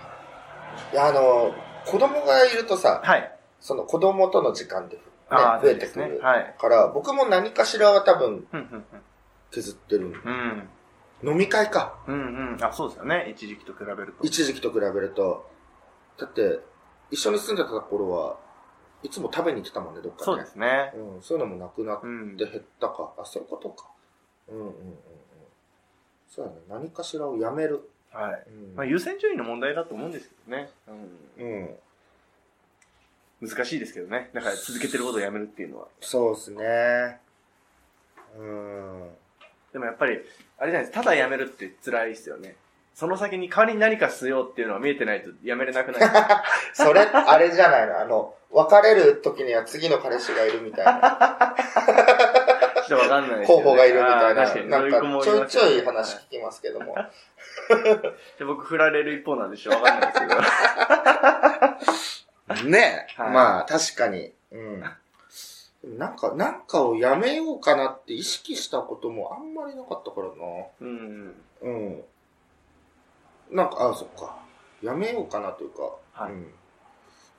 [0.91, 0.93] に。
[0.93, 1.53] いや、あの、
[1.85, 3.31] 子供がいるとさ、はい。
[3.59, 6.09] その子供との時間って、ね、増えてくる。
[6.15, 6.55] ねはい。
[6.57, 8.47] から、僕も何かしらは多分
[9.51, 10.07] 削ってる。
[10.07, 10.69] うん。
[11.23, 11.29] うん。
[11.29, 11.99] 飲み会か。
[12.07, 12.63] うんうん。
[12.63, 13.29] あ、そうですよね。
[13.29, 14.23] 一時期と比べると。
[14.25, 15.49] 一時期と比べると。
[16.17, 16.59] だって、
[17.11, 18.37] 一緒に住んでた頃は、
[19.01, 20.25] いつも食べに行ってたもんね、どっかね。
[20.25, 20.91] そうですね。
[20.95, 22.37] うん、そういうのもなくなっうん。
[22.37, 23.13] て減ったか。
[23.17, 23.87] あ、そういうことか。
[24.49, 24.97] うんうんうんうん。
[26.27, 26.57] そうだね。
[26.69, 27.89] 何かしらをやめる。
[28.11, 28.43] はい。
[28.49, 30.69] うんまあ、優先順位の問題だと思うんですけどね。
[31.37, 31.45] うん。
[31.45, 31.63] う
[33.45, 33.47] ん。
[33.47, 34.29] 難しいですけどね。
[34.33, 35.87] だから続けてることをやめるっていうのは。
[36.01, 37.21] そうですね。
[38.37, 39.09] うん。
[39.73, 40.19] でもやっぱり、
[40.57, 41.03] あれじゃないですか。
[41.03, 42.55] ただやめるって辛いですよね。
[42.95, 46.09] その先に代わりに何かしようっていうのは見えてないとやめれなくない？
[46.73, 47.99] それ、あれじゃないの？
[47.99, 51.55] あの、別れる時には次の彼氏がいるみたいな。
[52.87, 54.45] ちょっとわかんないですよね候補がいるみたいな。
[54.45, 54.89] 確かに
[55.23, 56.95] ちょいちょい話聞きますけども。
[58.39, 60.35] で僕振られる一方なんでしょわかんないですけ
[62.63, 62.65] ど。
[62.69, 64.33] ね、はいまあ、確かに。
[64.51, 64.83] うん。
[65.83, 70.33] なんか、なんかをやめようかなって意識したこともあんまりなかったからな。
[70.81, 71.35] うん。
[71.61, 72.03] うん。
[73.51, 74.39] なんか、あ、そっか。
[74.81, 76.47] やめようかなというか、はいうん、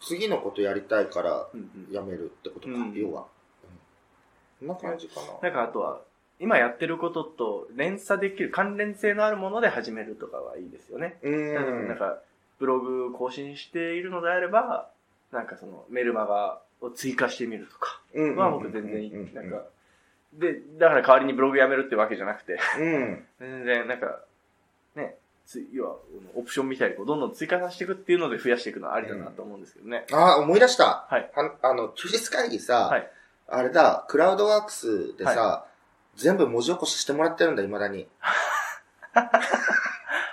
[0.00, 3.26] 次のことやりたいからうんうんやめるってことか、うん要は。
[4.60, 5.26] うん、こんな感じかな。
[5.42, 6.00] なんかあとは、
[6.38, 11.18] 今やってることと連鎖できる、関連性のあるもので始めるとかはいいですよね。
[11.22, 11.88] う例えばん。
[11.88, 12.18] なんか、
[12.58, 14.90] ブログ更新しているのであれば、
[15.32, 17.99] なんかそのメルマガを追加してみるとかうん
[18.36, 19.14] は僕全然いい。
[19.14, 19.64] うんなんか、
[20.32, 23.24] で、だから代わりにブログやめるってわけじゃなくて、うん。
[23.38, 24.20] 全然なんか、
[24.94, 25.96] ね、つ要は、
[26.34, 30.06] オプションみたいにこうどんどん追加させていくっていうので増やしていくのはありだなと思うんですけどね。
[30.12, 31.06] あ、思い出した。
[31.08, 31.30] はい。
[31.34, 33.10] はあの、休日会議さ、はい
[33.52, 35.66] あれだ、クラウドワークスでさ、
[36.14, 38.06] 全部文字起こししてもらってるんだ、未だに。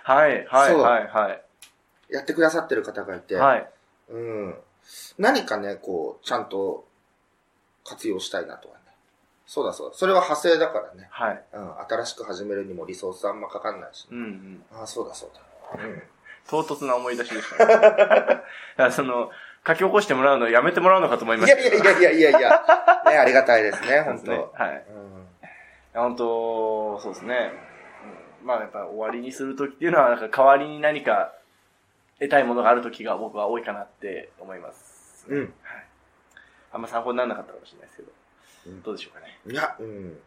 [0.04, 2.14] はい、はい、はい、はい。
[2.14, 3.36] やってくださってる方がいて。
[3.36, 3.68] はい。
[4.10, 4.56] うん。
[5.18, 6.88] 何かね、こう、ちゃんと
[7.88, 8.82] 活用したいなとはね。
[9.46, 9.96] そうだそうだ。
[9.96, 11.08] それは派生だからね。
[11.10, 11.44] はい。
[11.54, 11.80] うん。
[11.88, 14.08] 新しく始めるにもリソースあんまかかんないし。
[14.12, 14.64] うんうん。
[14.74, 15.84] ああ、そうだそうだ。
[15.84, 16.04] うん。
[16.50, 17.66] 唐突な思い出しでした、
[18.78, 18.92] ね。
[18.92, 19.32] その、
[19.66, 21.84] 書き起こしてもらうのやめてもらうのかと思いまいしたけど。
[21.84, 22.50] やいやいやいやいやいや。
[23.06, 24.50] ね、ありがたいですね、 本当そうですね。
[24.54, 24.86] はい。
[24.90, 25.28] うん。
[25.94, 27.52] 本当、そうですね。
[27.62, 27.68] うん
[28.48, 31.34] まあやっぱ終わりにするときっていうのは、なんか代わりに何か
[32.20, 35.26] 得たいものがあるときが僕は多いかなって思います。
[35.28, 35.54] うん。
[36.72, 36.74] はい。
[36.74, 38.12] あんま参考にならなかったかもしれないですけど。
[38.68, 39.40] うんどうでしょうかね。
[39.48, 40.20] いや、うん。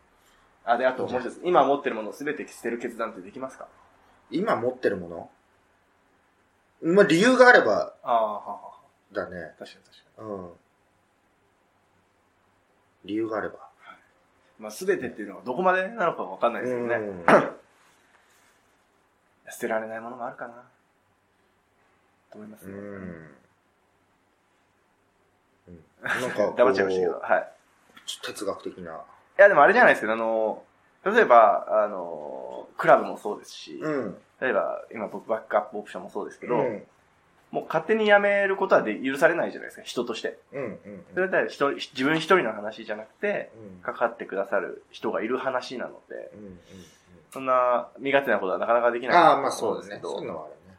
[0.64, 1.40] あ、で、あともう一つ。
[1.44, 3.68] 今持ってるものを全て捨てる決断ってできますか？
[4.31, 5.31] 今持ってるもの？
[6.83, 8.61] まあ、理由があれば、ああ、ははは。
[9.12, 9.55] だね。
[9.59, 10.29] 確かに確かに。
[10.31, 10.50] うん。
[13.05, 13.68] 理由があれば。
[14.59, 16.94] まあ全てっていうのはどこまでなのかわかんないですけどね。
[16.96, 17.24] うん
[19.53, 20.55] 捨てられないものもあるかな。
[22.31, 22.72] と思いますね。
[22.74, 23.35] うん。
[25.70, 27.20] うんなんかこう、黙っちゃいましたけど。
[27.20, 27.52] はい。
[28.06, 28.92] ちょっと哲学的な。
[28.92, 28.96] い
[29.37, 30.62] や、でもあれじゃないですけど、あの、
[31.04, 34.16] 例えば、あの、クラブもそうですし、うん。
[34.40, 36.83] 例えば、今僕バックアップオプションもそうですけど、うん。
[37.50, 40.38] もう勝手に辞めることはで許されないじゃないですか、人として。
[40.52, 40.64] うん。
[40.64, 41.04] うん。
[41.14, 43.83] それだったら一人自分一人の話じゃなくて、うん。
[43.83, 46.46] かかってくださる人がいる話なので、うん。
[46.46, 46.61] うん。
[47.30, 50.00] そんな身勝手なことはなかなかできないああ、まあとそうですね。
[50.02, 50.78] そういうのはあるね。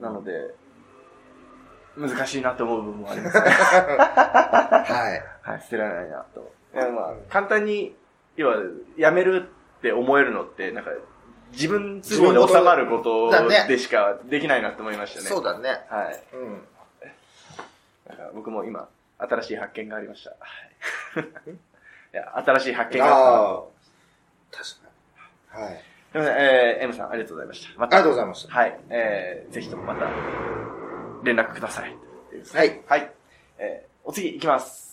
[0.00, 0.54] なので、
[1.96, 3.42] 難しいなと思う部分もありますね。
[3.42, 5.50] はい。
[5.50, 6.52] はい、捨てられないなと。
[6.74, 7.94] いやまあ、簡単に、
[8.36, 8.56] 要は、
[8.96, 10.90] やめるって思えるのって、なんか、
[11.52, 13.30] 自分都合で収まること
[13.68, 15.26] でしかできないなと思いましたね。
[15.26, 15.68] そうだね。
[15.88, 16.22] はい。
[16.34, 16.62] うん。
[18.08, 20.30] なんか僕も今、新しい発見がありました。
[20.30, 20.36] は
[21.20, 21.28] い。
[21.50, 23.64] いや、新しい発見があっ
[24.50, 24.58] た。
[24.58, 24.70] 確
[25.50, 25.64] かに。
[25.64, 25.74] はい。
[26.12, 27.78] すみません、えー、M さん、ありがとうございました。
[27.78, 28.54] まありがとうございました。
[28.54, 28.80] はい。
[28.90, 30.08] えー、ぜひともまた、
[31.22, 31.96] 連絡ください。
[32.54, 32.82] はい。
[32.86, 33.12] はい。
[33.58, 34.92] えー、お次行きます。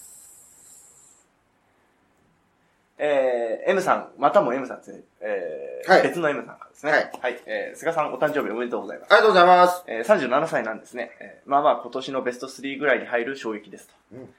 [3.02, 5.02] えー、M さん、またも M さんですね。
[5.22, 6.92] えー、はい別の M さんからですね。
[6.92, 7.12] はい。
[7.22, 7.42] はい。
[7.46, 9.14] えー、菅さん、お誕生日おめでとうございます。
[9.14, 9.84] ありがとうございます。
[9.88, 11.12] えー、37歳なんですね。
[11.22, 13.94] えー、まあまあ今年のベスト3ぐらいに入る衝撃ですと。
[14.14, 14.30] うん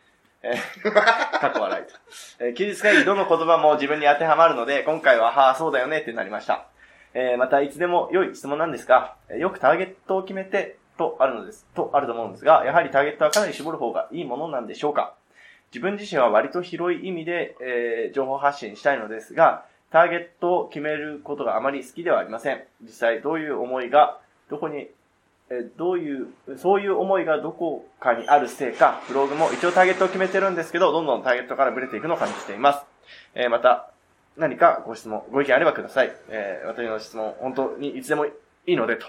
[0.42, 0.92] えー、
[1.40, 1.98] 過去笑いと。
[2.44, 6.66] えー、休日会議どの言葉も自分に当てはまるので、今回は、はあ、そうだよねってなりました。
[7.14, 15.14] えー、またいつでも良い質問なんですが、えーよくターゲットを決めて、とあるのです、とあると思うんですが、やはりターゲットはかなり絞る方がいいものなんでしょうか
[15.72, 22.62] 自分自身は割と広い意味で、えー情報発信したいのですが、ターゲットを決めることがあまり好きではありません。
[22.82, 24.18] 実際どういう思いが、
[24.50, 24.88] どこに、
[25.48, 32.84] えーどういう、そういう思いがどこかにあるせいか、ブログも一応ターゲットを決めてるんですけど、どんどんターゲットからブレていくのを感じています。
[33.34, 33.90] えーまた、
[34.36, 36.12] 何かご質問、ご意見あればください。
[36.28, 38.32] えー私の質問、本当にいつでもい
[38.66, 39.06] いのでと、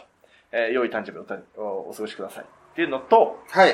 [0.52, 1.18] えー良い誕生日
[1.60, 2.44] をお過ごしください。
[2.44, 3.74] っていうのと、はい。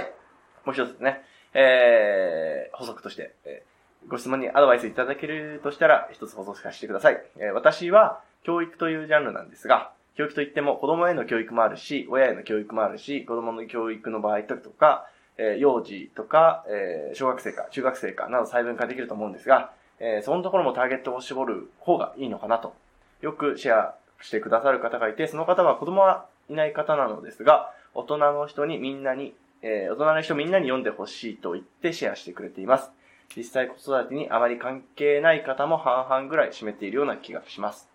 [0.65, 1.21] もう一つね、
[1.53, 3.67] えー補足として、えー
[4.09, 7.21] ご質問にアドバイスいただけるとしたら、一つ補足させてください。
[7.37, 22.75] えー私は、教育というジャンルなんですが、教育といっても子供への教育もあるし、親への教育もあるし、子供の教育の場合とか、えー幼児とか、えー小学生か中学生かなど細分化できると思うんですが、えーそのところもターゲットを絞る方がいいのかなと。
[23.21, 32.91] よくシェアしてくださる方がいて、その方は子供はいない方なのですが、大人の人にみんなに、えー大人の人みんなに読んでほしいと言ってシェアしてくれています。
[33.35, 37.89] 実際子育てにあまり関係ない方も半々ぐらい占めているような気がします。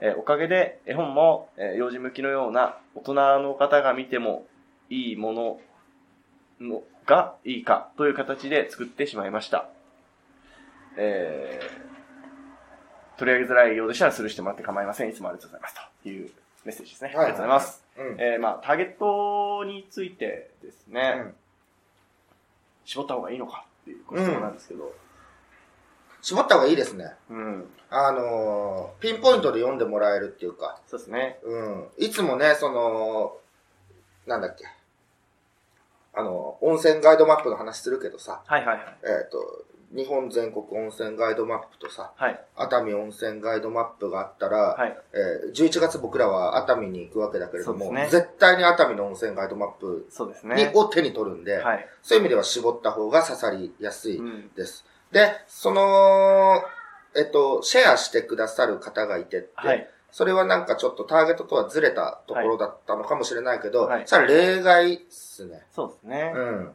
[0.00, 4.46] えーおかげで絵本も、えー幼児向きのような大人の方が見ても
[4.90, 5.60] いいもの
[6.60, 9.68] のがいいかという形で作ってしまいました。
[10.96, 11.88] えー
[13.18, 15.10] 取り上げづらいようでしたらスルーしてもらって構いません。
[15.10, 15.74] いつもありがとうございます。
[16.04, 16.30] という
[16.64, 17.08] メッセージですね。
[17.08, 17.87] ありがとうございます。
[17.98, 18.20] うん。
[18.20, 21.34] えー、まあ、ターゲットについてですね、うん
[22.88, 24.94] 絞った方がいいのかっていうご質問なんですけど、
[26.22, 27.12] 絞った方がいいですね。
[27.28, 27.70] うん。
[27.90, 31.38] あのーピンポイントで読んでもらえるっていうか、そうですね。
[31.44, 31.88] うん。
[31.98, 33.36] いつもね、その、
[34.26, 34.64] なんだっけ。
[36.14, 38.96] あの、温泉ガイドマップの話するけどさ、はいはいはい。
[39.04, 42.40] えっ、と、日本全国温泉ガイドマップとさ、はい。
[42.56, 44.96] 熱海温泉ガイドマップがあったら、はい。
[45.14, 50.72] えー11月僕らは熱海に行くわけだけれども、ね絶対に熱海の温泉ガイドマップに、そうですね。
[50.74, 51.88] を手に取るんで、はい。
[52.02, 54.50] そういう意味では絞った方が刺さりやすいうん。
[54.54, 54.84] です。
[55.10, 56.62] で、その、
[57.16, 59.88] えっと、シェアしてくださる方がいてって、はい。
[60.10, 65.62] それはなんかちょっとターゲットとはずれたところだったのかもしれないけど、はいそれは例外っすね。
[65.72, 66.32] そうですね。
[66.34, 66.74] うん。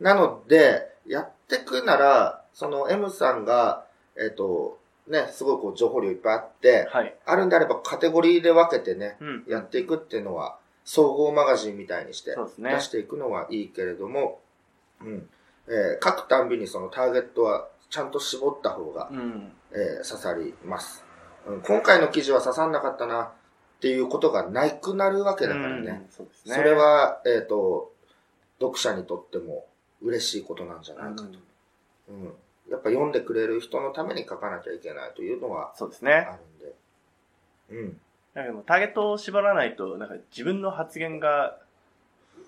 [0.00, 3.84] なので、やってくなら、その M さんが、
[4.16, 7.14] えっ、と、ね、すごいこう情報量いっぱいあって、はい。
[7.26, 9.44] あるんであればカテゴリーで分けてね、うん。
[9.46, 14.40] やっていくっていうのは、総合マガジンみたいにして出していくのはいいけれども、
[15.02, 15.28] うん。
[15.66, 19.52] えー書くたんびにそのターゲットはちゃんと絞った方が、うん。
[19.72, 21.04] えー刺さります、
[21.46, 21.60] うん。
[21.60, 23.30] 今回の記事は刺さんなかったなっ
[23.80, 26.02] ていうことがなくなるわけだからね。
[26.04, 26.10] うん。
[26.10, 26.28] そね。
[26.44, 27.92] それは、えっ、と、
[28.60, 29.66] 読者にとっても
[30.00, 31.24] 嬉しいことなんじゃうないかと。
[31.24, 31.34] ん、
[32.08, 32.32] うん。
[32.70, 36.12] やっぱ読んでくれる人のために書かなきゃいけないというのはそうですね。
[36.12, 36.74] あるんで。
[37.70, 38.00] うん。
[38.34, 41.58] なんかでもターゲットを絞らないと、なんか自分の発言が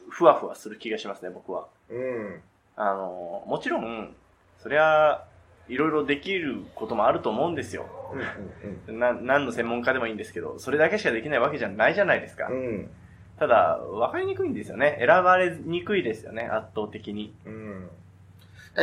[0.08, 1.68] ふわふわする気がしますね、僕は。
[1.90, 2.42] うん。
[2.76, 4.14] あの、もちろん、
[4.58, 5.24] そりゃ、
[5.68, 7.86] いろいろできることもあると思うんですよ。
[8.12, 8.90] うん。
[8.90, 8.98] うん。
[8.98, 12.48] な、何の専門家でもいいんですけど、それだけしかできないわけじゃないじゃないですか。
[12.48, 12.90] うん。
[13.38, 14.96] ただ、わかりにくいんですよね。
[14.98, 17.34] 選ばれにくいですよね、圧倒的に。
[17.44, 17.90] うん。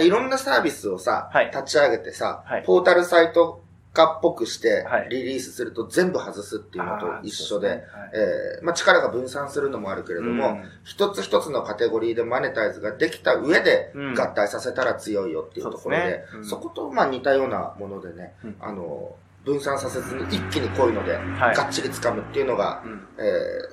[0.02, 1.52] いろんなサービスをさ、はい。
[1.52, 2.64] 立ち上げてさ、はい。
[2.64, 3.62] ポータルサイト
[3.94, 5.10] 化っぽくしてはい。
[5.10, 10.64] リリースすると全部外すっていうのと一緒で、えーまあ、力が分散するのもあるけれども、うん。
[10.84, 14.14] 一つ一つのカテゴリーでマネタイズができた上でうん。
[14.20, 16.38] 合体させたら強いよっていうところで、そうですね。
[16.38, 16.46] うん。
[16.46, 18.56] そことまあ似たようなものでね、うん。
[18.60, 21.56] あの、分散させずに一気にこういうので、はい。
[21.56, 23.08] がっちり掴むっていうのが、うん。
[23.18, 23.22] え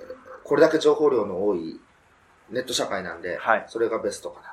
[0.06, 0.10] ー
[0.42, 1.78] これだけ情報量の多い
[2.50, 3.64] ネット社会なんで、はい。
[3.68, 4.49] それがベストかな。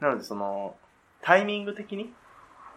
[0.00, 0.76] なので、その、
[1.22, 2.12] タイミング的に、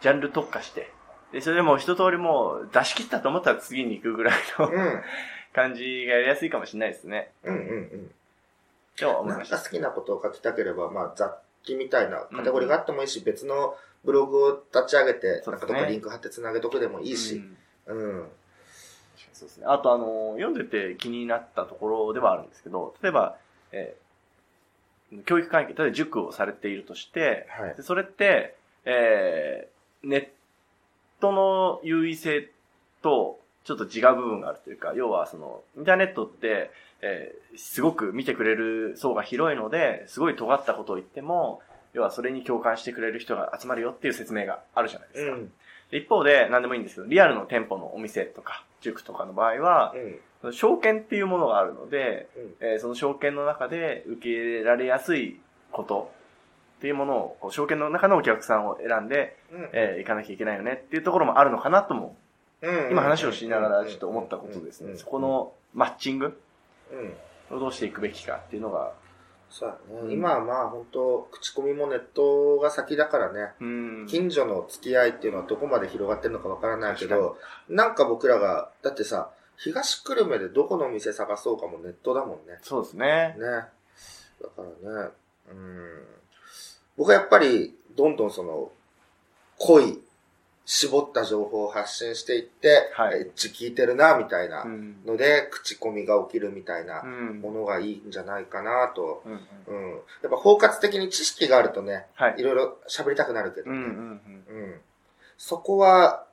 [0.01, 0.91] ジャンル特化して、
[1.31, 5.03] で、それでもう一通りもう出し切ったと思ったら次に行くぐらいのうん。
[5.53, 7.31] 感じがやりやすいかもしれないですね。
[7.43, 8.11] うんうんうん。
[8.95, 9.57] とは思いなんました。
[9.57, 11.31] か好きなことを書きたければ、まあ雑
[11.63, 17.41] 記みたいなカテゴリーがあってもいいし、別のブログを立ち上げて、なんかどっかリンク貼って繋げとくでもいいし、
[17.87, 18.31] うんうん。
[19.33, 19.65] そうですね。
[19.67, 23.37] あと、あの、読んでて気になったところではあるんですけど、例えば、
[23.71, 24.08] えー
[25.25, 27.75] 教育関係、例えば塾をされているとして、はい。
[27.75, 30.27] でそれって、えーネッ
[31.19, 32.49] トの優位性
[33.01, 41.61] とちょっと違う部分があるというか、要はその、インターネットって、えーすごく見てくれる層が広いので、すごい尖ったことを言っても、
[41.93, 45.33] 要はそれに共感してくれる人が集まるよっていう説明があるじゃないですか。
[45.33, 45.51] うん。
[45.91, 50.19] で一方で、何でもいいんですけど、リアルの店舗のお店とか、塾とかの場合は、うん。
[50.51, 52.55] 証券っていうものがあるので、うん。
[52.61, 55.39] えーその証券の中で受け入れられやすい
[55.71, 56.11] こと
[56.77, 59.69] っていうものを、こう証券の中のお客さんを選んで、うん。
[59.73, 62.15] えー行かなきゃいけないよねっていうところもあるのかなとも、
[62.61, 64.95] うん今話をしながらちょっと思ったことですね。
[64.97, 66.39] そこ、のマッチング
[67.51, 67.57] うん。
[67.57, 68.93] をどうしていくべきかっていうのが、
[69.49, 69.99] そうだね。
[70.03, 73.49] うん今はまあ本当口コミもネットが先だからね。
[73.59, 74.05] うん。
[74.07, 82.59] 近所の付き合いっていうのはどこまで広がってるのかわからないけど、なんか僕らが、だってさ、東久留米でどこの店探そうかもネットだもんね。
[82.61, 83.35] そうですね。
[83.37, 83.45] ね。
[84.41, 85.09] だからね、
[85.51, 86.03] うん。
[86.97, 88.71] 僕はやっぱり、どんどんその、
[89.57, 89.99] 濃い、
[90.65, 95.03] 絞った情報を発信していって、はいエッジ聞いてるな、みたいなうん。
[95.05, 97.41] ので、口コミが起きるみたいなうん。
[97.41, 99.23] ものがいいんじゃないかなと。
[99.25, 99.33] うん。
[99.67, 99.91] うん。
[100.21, 102.43] やっぱ包括的に知識があるとね、はいい。
[102.43, 103.77] ろいろ喋りたくなるけどね。
[103.77, 103.83] うん。
[103.83, 104.45] うん。
[104.47, 104.81] うん。
[105.37, 106.25] そこは、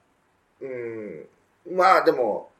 [0.61, 1.27] うん、
[1.71, 2.51] まあでも、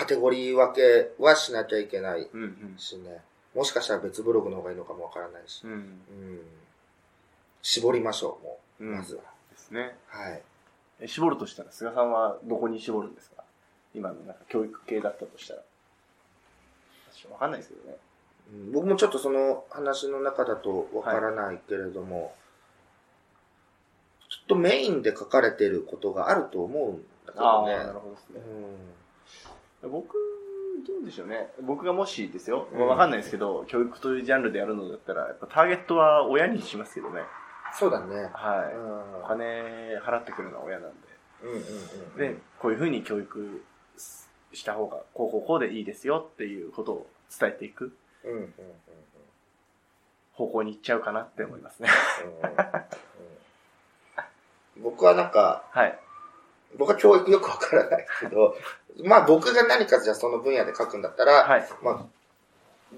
[0.00, 2.42] カテゴリー分けはしなきゃいけないうん。
[2.42, 2.74] うん。
[2.78, 3.20] しね。
[3.54, 5.60] もしかしたら別ブログの方がいいのかもわからないし。
[5.64, 5.72] うん。
[5.72, 6.40] うん。
[7.60, 8.84] 絞りましょう、もう。
[8.84, 8.96] うん。
[8.96, 9.22] まずは。
[9.50, 9.94] ですね。
[10.06, 10.42] はい。
[11.00, 13.44] え絞るとしたら、菅さんはどこに絞るんですか？
[13.94, 15.62] 今のなんか教育系だったとしたら。
[17.12, 17.96] 私わかんないですけどね。
[18.54, 22.34] うん僕もちょっとその話の中だとわからないけれども、
[24.30, 27.76] ちょっとメインで書かれていることがあると思うんだけどね。
[27.76, 28.40] なるほどですうね。
[28.40, 28.44] ん
[29.82, 30.14] 僕、
[30.86, 31.50] どうでしょうね。
[31.62, 32.68] 僕がもしですよ。
[32.72, 37.22] うんわかんないですけど、教育というジャンルでやるのだったら、やっぱターゲットは親にしますけどね。
[37.72, 38.30] そうだね。
[38.32, 38.74] はい。
[38.74, 39.24] うん。
[39.24, 40.90] お金払ってくるのは親なん
[41.42, 42.16] うんうんうん。
[42.16, 42.28] で。
[42.30, 43.62] で、こういうふうに教育
[44.52, 47.06] した方が、こうこうこうでいいですよっていうことを
[47.38, 48.52] 伝えていくうんうんうんうん。
[50.32, 51.88] 方向に行っちゃうかなって思いますね。
[52.44, 53.00] うん
[54.82, 55.98] 僕はなんか、はい。
[56.78, 58.56] 僕は教育よくわからないけど、
[59.04, 61.68] まあ僕が何かじゃあその分野で書くんだったら、はい。
[61.82, 62.06] まあ、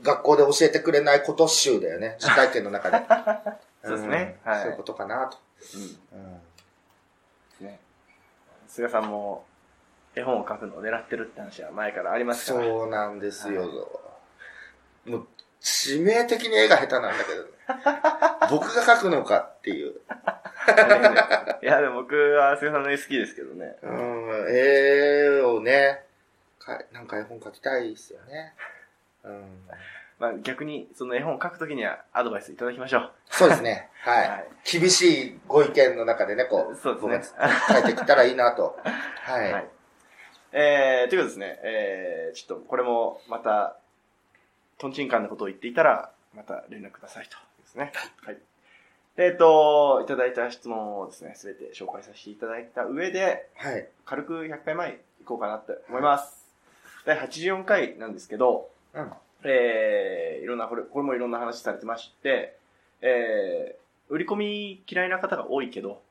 [0.03, 2.17] 学校で教えてくれないこと集だよね。
[2.21, 2.99] 実体験の中で。
[3.85, 5.39] そうですねんはいそういうことかなと。
[6.13, 6.19] うん。
[6.19, 6.41] うんで
[7.57, 7.81] すね。
[8.69, 9.45] 菅さんも
[10.15, 12.67] 絵本を描くのを狙ってるって話は前からありますから。
[12.67, 13.63] そうなんですよ。
[13.63, 13.71] はい
[15.05, 15.27] もう、
[15.63, 17.49] 致命的に絵が下手なんだけどね。
[18.51, 20.01] 僕が描くのかっていう。
[21.63, 23.77] いや、でも僕は菅さんの絵好きですけどね。
[23.83, 26.05] うん、絵をね、
[26.59, 28.55] かなんか絵本描きたいですよね。
[29.25, 29.69] うん、
[30.19, 33.13] まあ逆に、その絵本を描くときにはアドバイスいただきましょう。
[33.31, 33.89] そうですね。
[34.01, 34.29] はい。
[34.29, 38.79] はい厳しいご意見の中でね、こう、そうですねいてきたらいいなと。
[39.23, 39.53] はい。
[39.53, 39.69] はい。
[40.53, 43.77] えー、ということですね、えー、ちょっとこれもまた、
[44.83, 47.37] トンチンカンなことを言っていたら、また連絡くださいと。
[47.63, 47.93] ですね。
[48.25, 48.39] はい。
[49.17, 53.87] でえっと、いただいた質問をですね、すべて紹介させていただいた上で、はい。
[54.05, 56.49] 軽く100回前行こうかなって思います。
[57.07, 59.13] 第84回なんですけど、うん。
[59.45, 62.57] えー、いろんな、これ、これもいろんな話されてまして、
[63.03, 66.03] えー、売り込み嫌いな方が多いけど、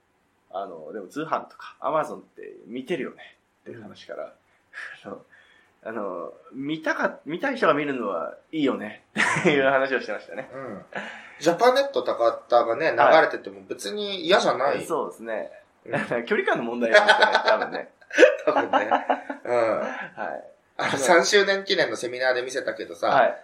[0.49, 3.17] あの、でも通販とかアマゾンって見てるよね
[3.63, 4.33] っていう話から、
[5.03, 5.25] あの、
[5.83, 9.03] あの、見たか、見たい人が見るのはいいよね
[9.39, 10.49] っていう話をしてましたね。
[10.53, 10.81] うん。
[11.39, 14.85] ジャパネット高田がね、流れてても別に嫌じゃない。
[14.85, 15.51] そうですね。
[15.53, 15.61] うん
[16.25, 17.89] 距離感の問題なんですかね、多分ね。
[18.45, 18.89] 多分ね。
[19.45, 19.79] うん。
[19.79, 20.43] はい。
[20.77, 23.43] あの、3周年記念のセミナーで見せたけどさ、はい。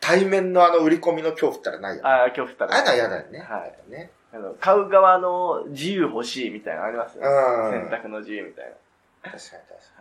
[0.00, 2.08] 対面のあの売り込みの恐怖ったらないよね。
[2.08, 2.64] ああ、今日二人。
[2.66, 3.38] ああいうのは嫌だよね。
[3.40, 3.90] はい。
[3.90, 4.10] ね。
[4.32, 7.28] あの、買う側の自由欲しいみたいなのありますよね。
[7.28, 7.88] うん。
[7.88, 9.32] 選択の自由みたいな。
[9.32, 9.97] 確かに確か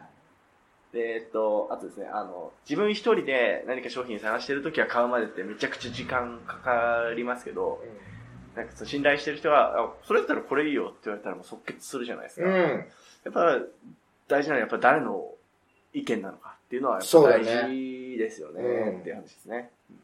[0.94, 8.18] で、えっと、あとですね、あの、自分一人で何か商品探してるときは買うまでってめちゃくちゃ時間かかりますけど、に。
[8.56, 12.48] なんか信頼してる人が、あ、それだったらこれいいよって言われたらもう即決するじゃないですか。
[12.48, 12.54] うん。
[12.54, 12.60] うん。
[12.60, 12.76] や
[13.30, 13.60] っぱ
[14.28, 15.32] 大事なのはやっぱ誰の
[15.94, 19.70] 意見なのかっていうのはやっぱ大ね事ですよねうんっていう話ですね。
[19.92, 20.00] うん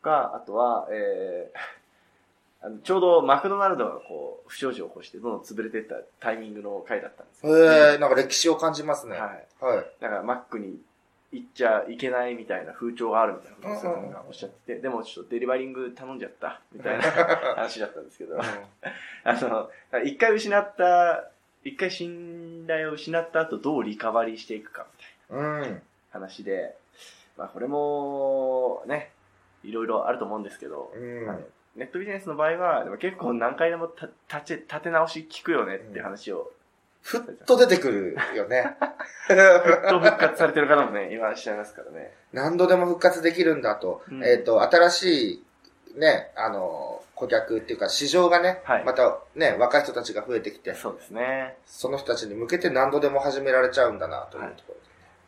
[0.00, 1.58] とか、あとは、えー、
[2.62, 9.16] あのちょうどマクドナルドがこう、不祥事を起こしてどんどん潰れていったタイミングの回だったんですよへえ、なんか歴史を感じますね。
[9.16, 9.64] はい。
[9.64, 9.86] はい。
[10.00, 10.78] だからマックに
[11.32, 17.02] 行っちゃいけないみたいな風潮があるみたいなことを菅さんがおっしゃってて、でもちょっとデリバリング頼んじゃったみたいな
[17.56, 18.36] 話だったんですけど、
[19.24, 19.70] あの、
[20.04, 21.30] 一回失った、
[21.64, 24.86] 一回信頼を失った後どうリカバリーしていくか
[25.30, 25.72] みたいうん。
[25.74, 25.80] な
[26.10, 26.76] 話で、
[27.38, 29.12] まあこれもね、
[29.62, 31.26] いろいろあると思うんですけど、うん。
[31.26, 31.46] まあね
[31.76, 34.06] ネットビジネスの場合は、でも結構何回でもた
[34.38, 36.50] 立ち立て直し聞くよねっていう話を、
[37.02, 38.76] ふっと出てくるよね。
[39.26, 39.36] ふっ
[39.88, 42.12] と復活されてる方もね、いらっしゃいますからね。
[42.32, 44.02] 何度でも復活できるんだと。
[44.10, 45.42] うんえっ、と、新し
[45.96, 51.56] い、ね、あの、顧客っていうか市場がね、はいまたね、若い人たちが増えてきて、そうですね。
[51.66, 54.74] その人たちに向けて何度でも始められちゃうんだなというとこ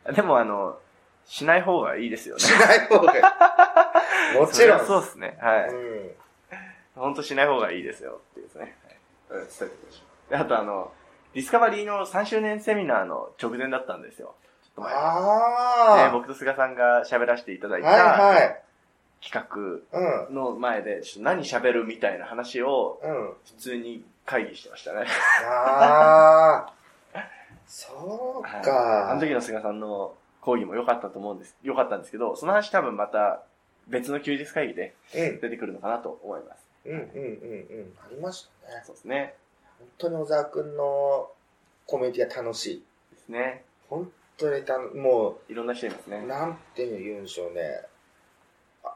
[0.05, 0.77] ろで、でもあの、
[1.25, 2.41] しない方がいいですよね。
[2.41, 3.21] しない方がいい。
[4.39, 4.85] もちろん。
[4.85, 5.37] そうですね。
[5.41, 5.69] はい。
[5.69, 6.11] うん。
[6.95, 8.75] 本当しない方がいいですよっていうですね。
[9.29, 10.91] はい、伝えておきましょうであとあの、
[11.33, 14.35] ディスカバリーの3周年セミナーの直前だったんですよ。
[14.63, 14.99] ちょっと前に。
[14.99, 16.05] ああ。
[16.05, 18.61] で僕と菅さんが喋らせていただいた、はいはい。
[19.21, 19.49] 企
[19.93, 20.27] うん。
[20.27, 23.33] 画の前で、ちょっと何喋るみたいな話をうん。
[23.45, 25.05] 普通に会議してましたね。
[25.45, 26.73] ああ。
[27.65, 29.11] そうはいか。
[29.11, 31.55] あの時の菅さんの講義も良かったと思うんです。
[31.63, 33.41] 良かったんですけど、その話多分また
[33.87, 35.39] 別の休日会議でうん。
[35.41, 36.62] 出てくるのかなと思います。
[36.85, 37.05] うんうんうんう
[37.81, 37.93] ん。
[38.03, 38.83] ありましたね。
[38.85, 39.35] そうですね。
[39.79, 41.29] 本当に小沢くんの
[41.85, 42.83] コミュニティが楽しい。
[43.15, 43.63] ですね。
[43.89, 46.21] 本当にたもいろんな人いますう、ね。
[46.25, 47.61] なんて言うんでしょうね。
[48.83, 48.95] あ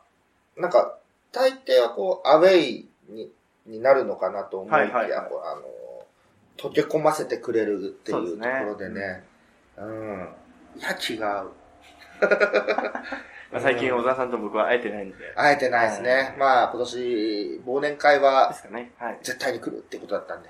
[0.58, 0.98] なんか、
[1.32, 3.32] 大抵はこう、アウェイに
[3.68, 9.24] になるのかなと思いきや、はいはいはいこうあの、溶け込ませてくれるっていうとそうですねころでね。
[9.78, 10.30] うん。
[10.78, 11.16] いや、違
[11.46, 11.52] う。
[13.52, 15.16] まあ、最近小沢さんと僕は会えてないんで。
[15.36, 16.36] 会えてないですね。
[16.38, 18.92] まあ、今年、忘年会はですかね。
[18.98, 19.20] はい。
[19.24, 20.50] 絶対に来るってことだったんで。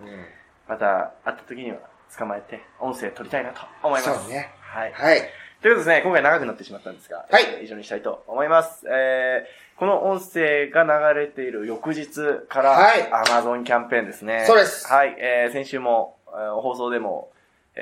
[0.00, 0.24] うん。
[0.68, 1.78] また会った時には
[2.16, 4.22] 捕まえて音声取りたいなと思います。
[4.22, 4.50] そうね。
[4.60, 4.92] はい。
[4.92, 5.20] はい。
[5.60, 8.86] ということですね、今回長くなってしまったんですが、はいえー以上にしたいと思います。
[8.88, 12.08] えー、この音声が流れている翌日
[12.48, 14.44] から、はい Amazon キャンペーンですね。
[14.46, 17.30] そうですはい、えー、先週も、えー放送でも、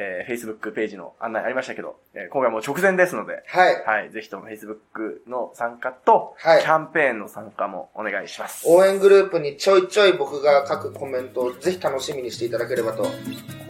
[0.01, 3.85] ええー、Facebook ページの案内ありましたけど、えー今回もう直前ですので、はい。
[3.85, 8.65] はい、ぜひとも Facebook の参加と、はいキャンペーンの参加もお願いします。
[8.69, 13.15] 応援グループにちょいちょい僕が書くコメントをぜひ楽しみにしていただければと思っ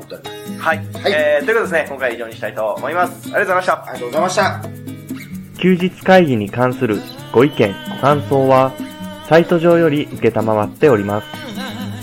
[0.07, 0.59] ております。
[0.61, 0.77] はい。
[0.79, 3.27] はいえー、ということでですね、今回は以上にしたいと思います。
[3.27, 3.73] ありがとうございました。
[3.73, 4.63] ありがとうございました。
[5.61, 6.99] 休日会議に関する
[7.33, 8.73] ご意見、ご感想は、
[9.29, 11.27] サイト上より受けたまわっております。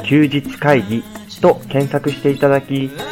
[0.03, 1.03] 休日会議
[1.41, 2.91] と検索していただき、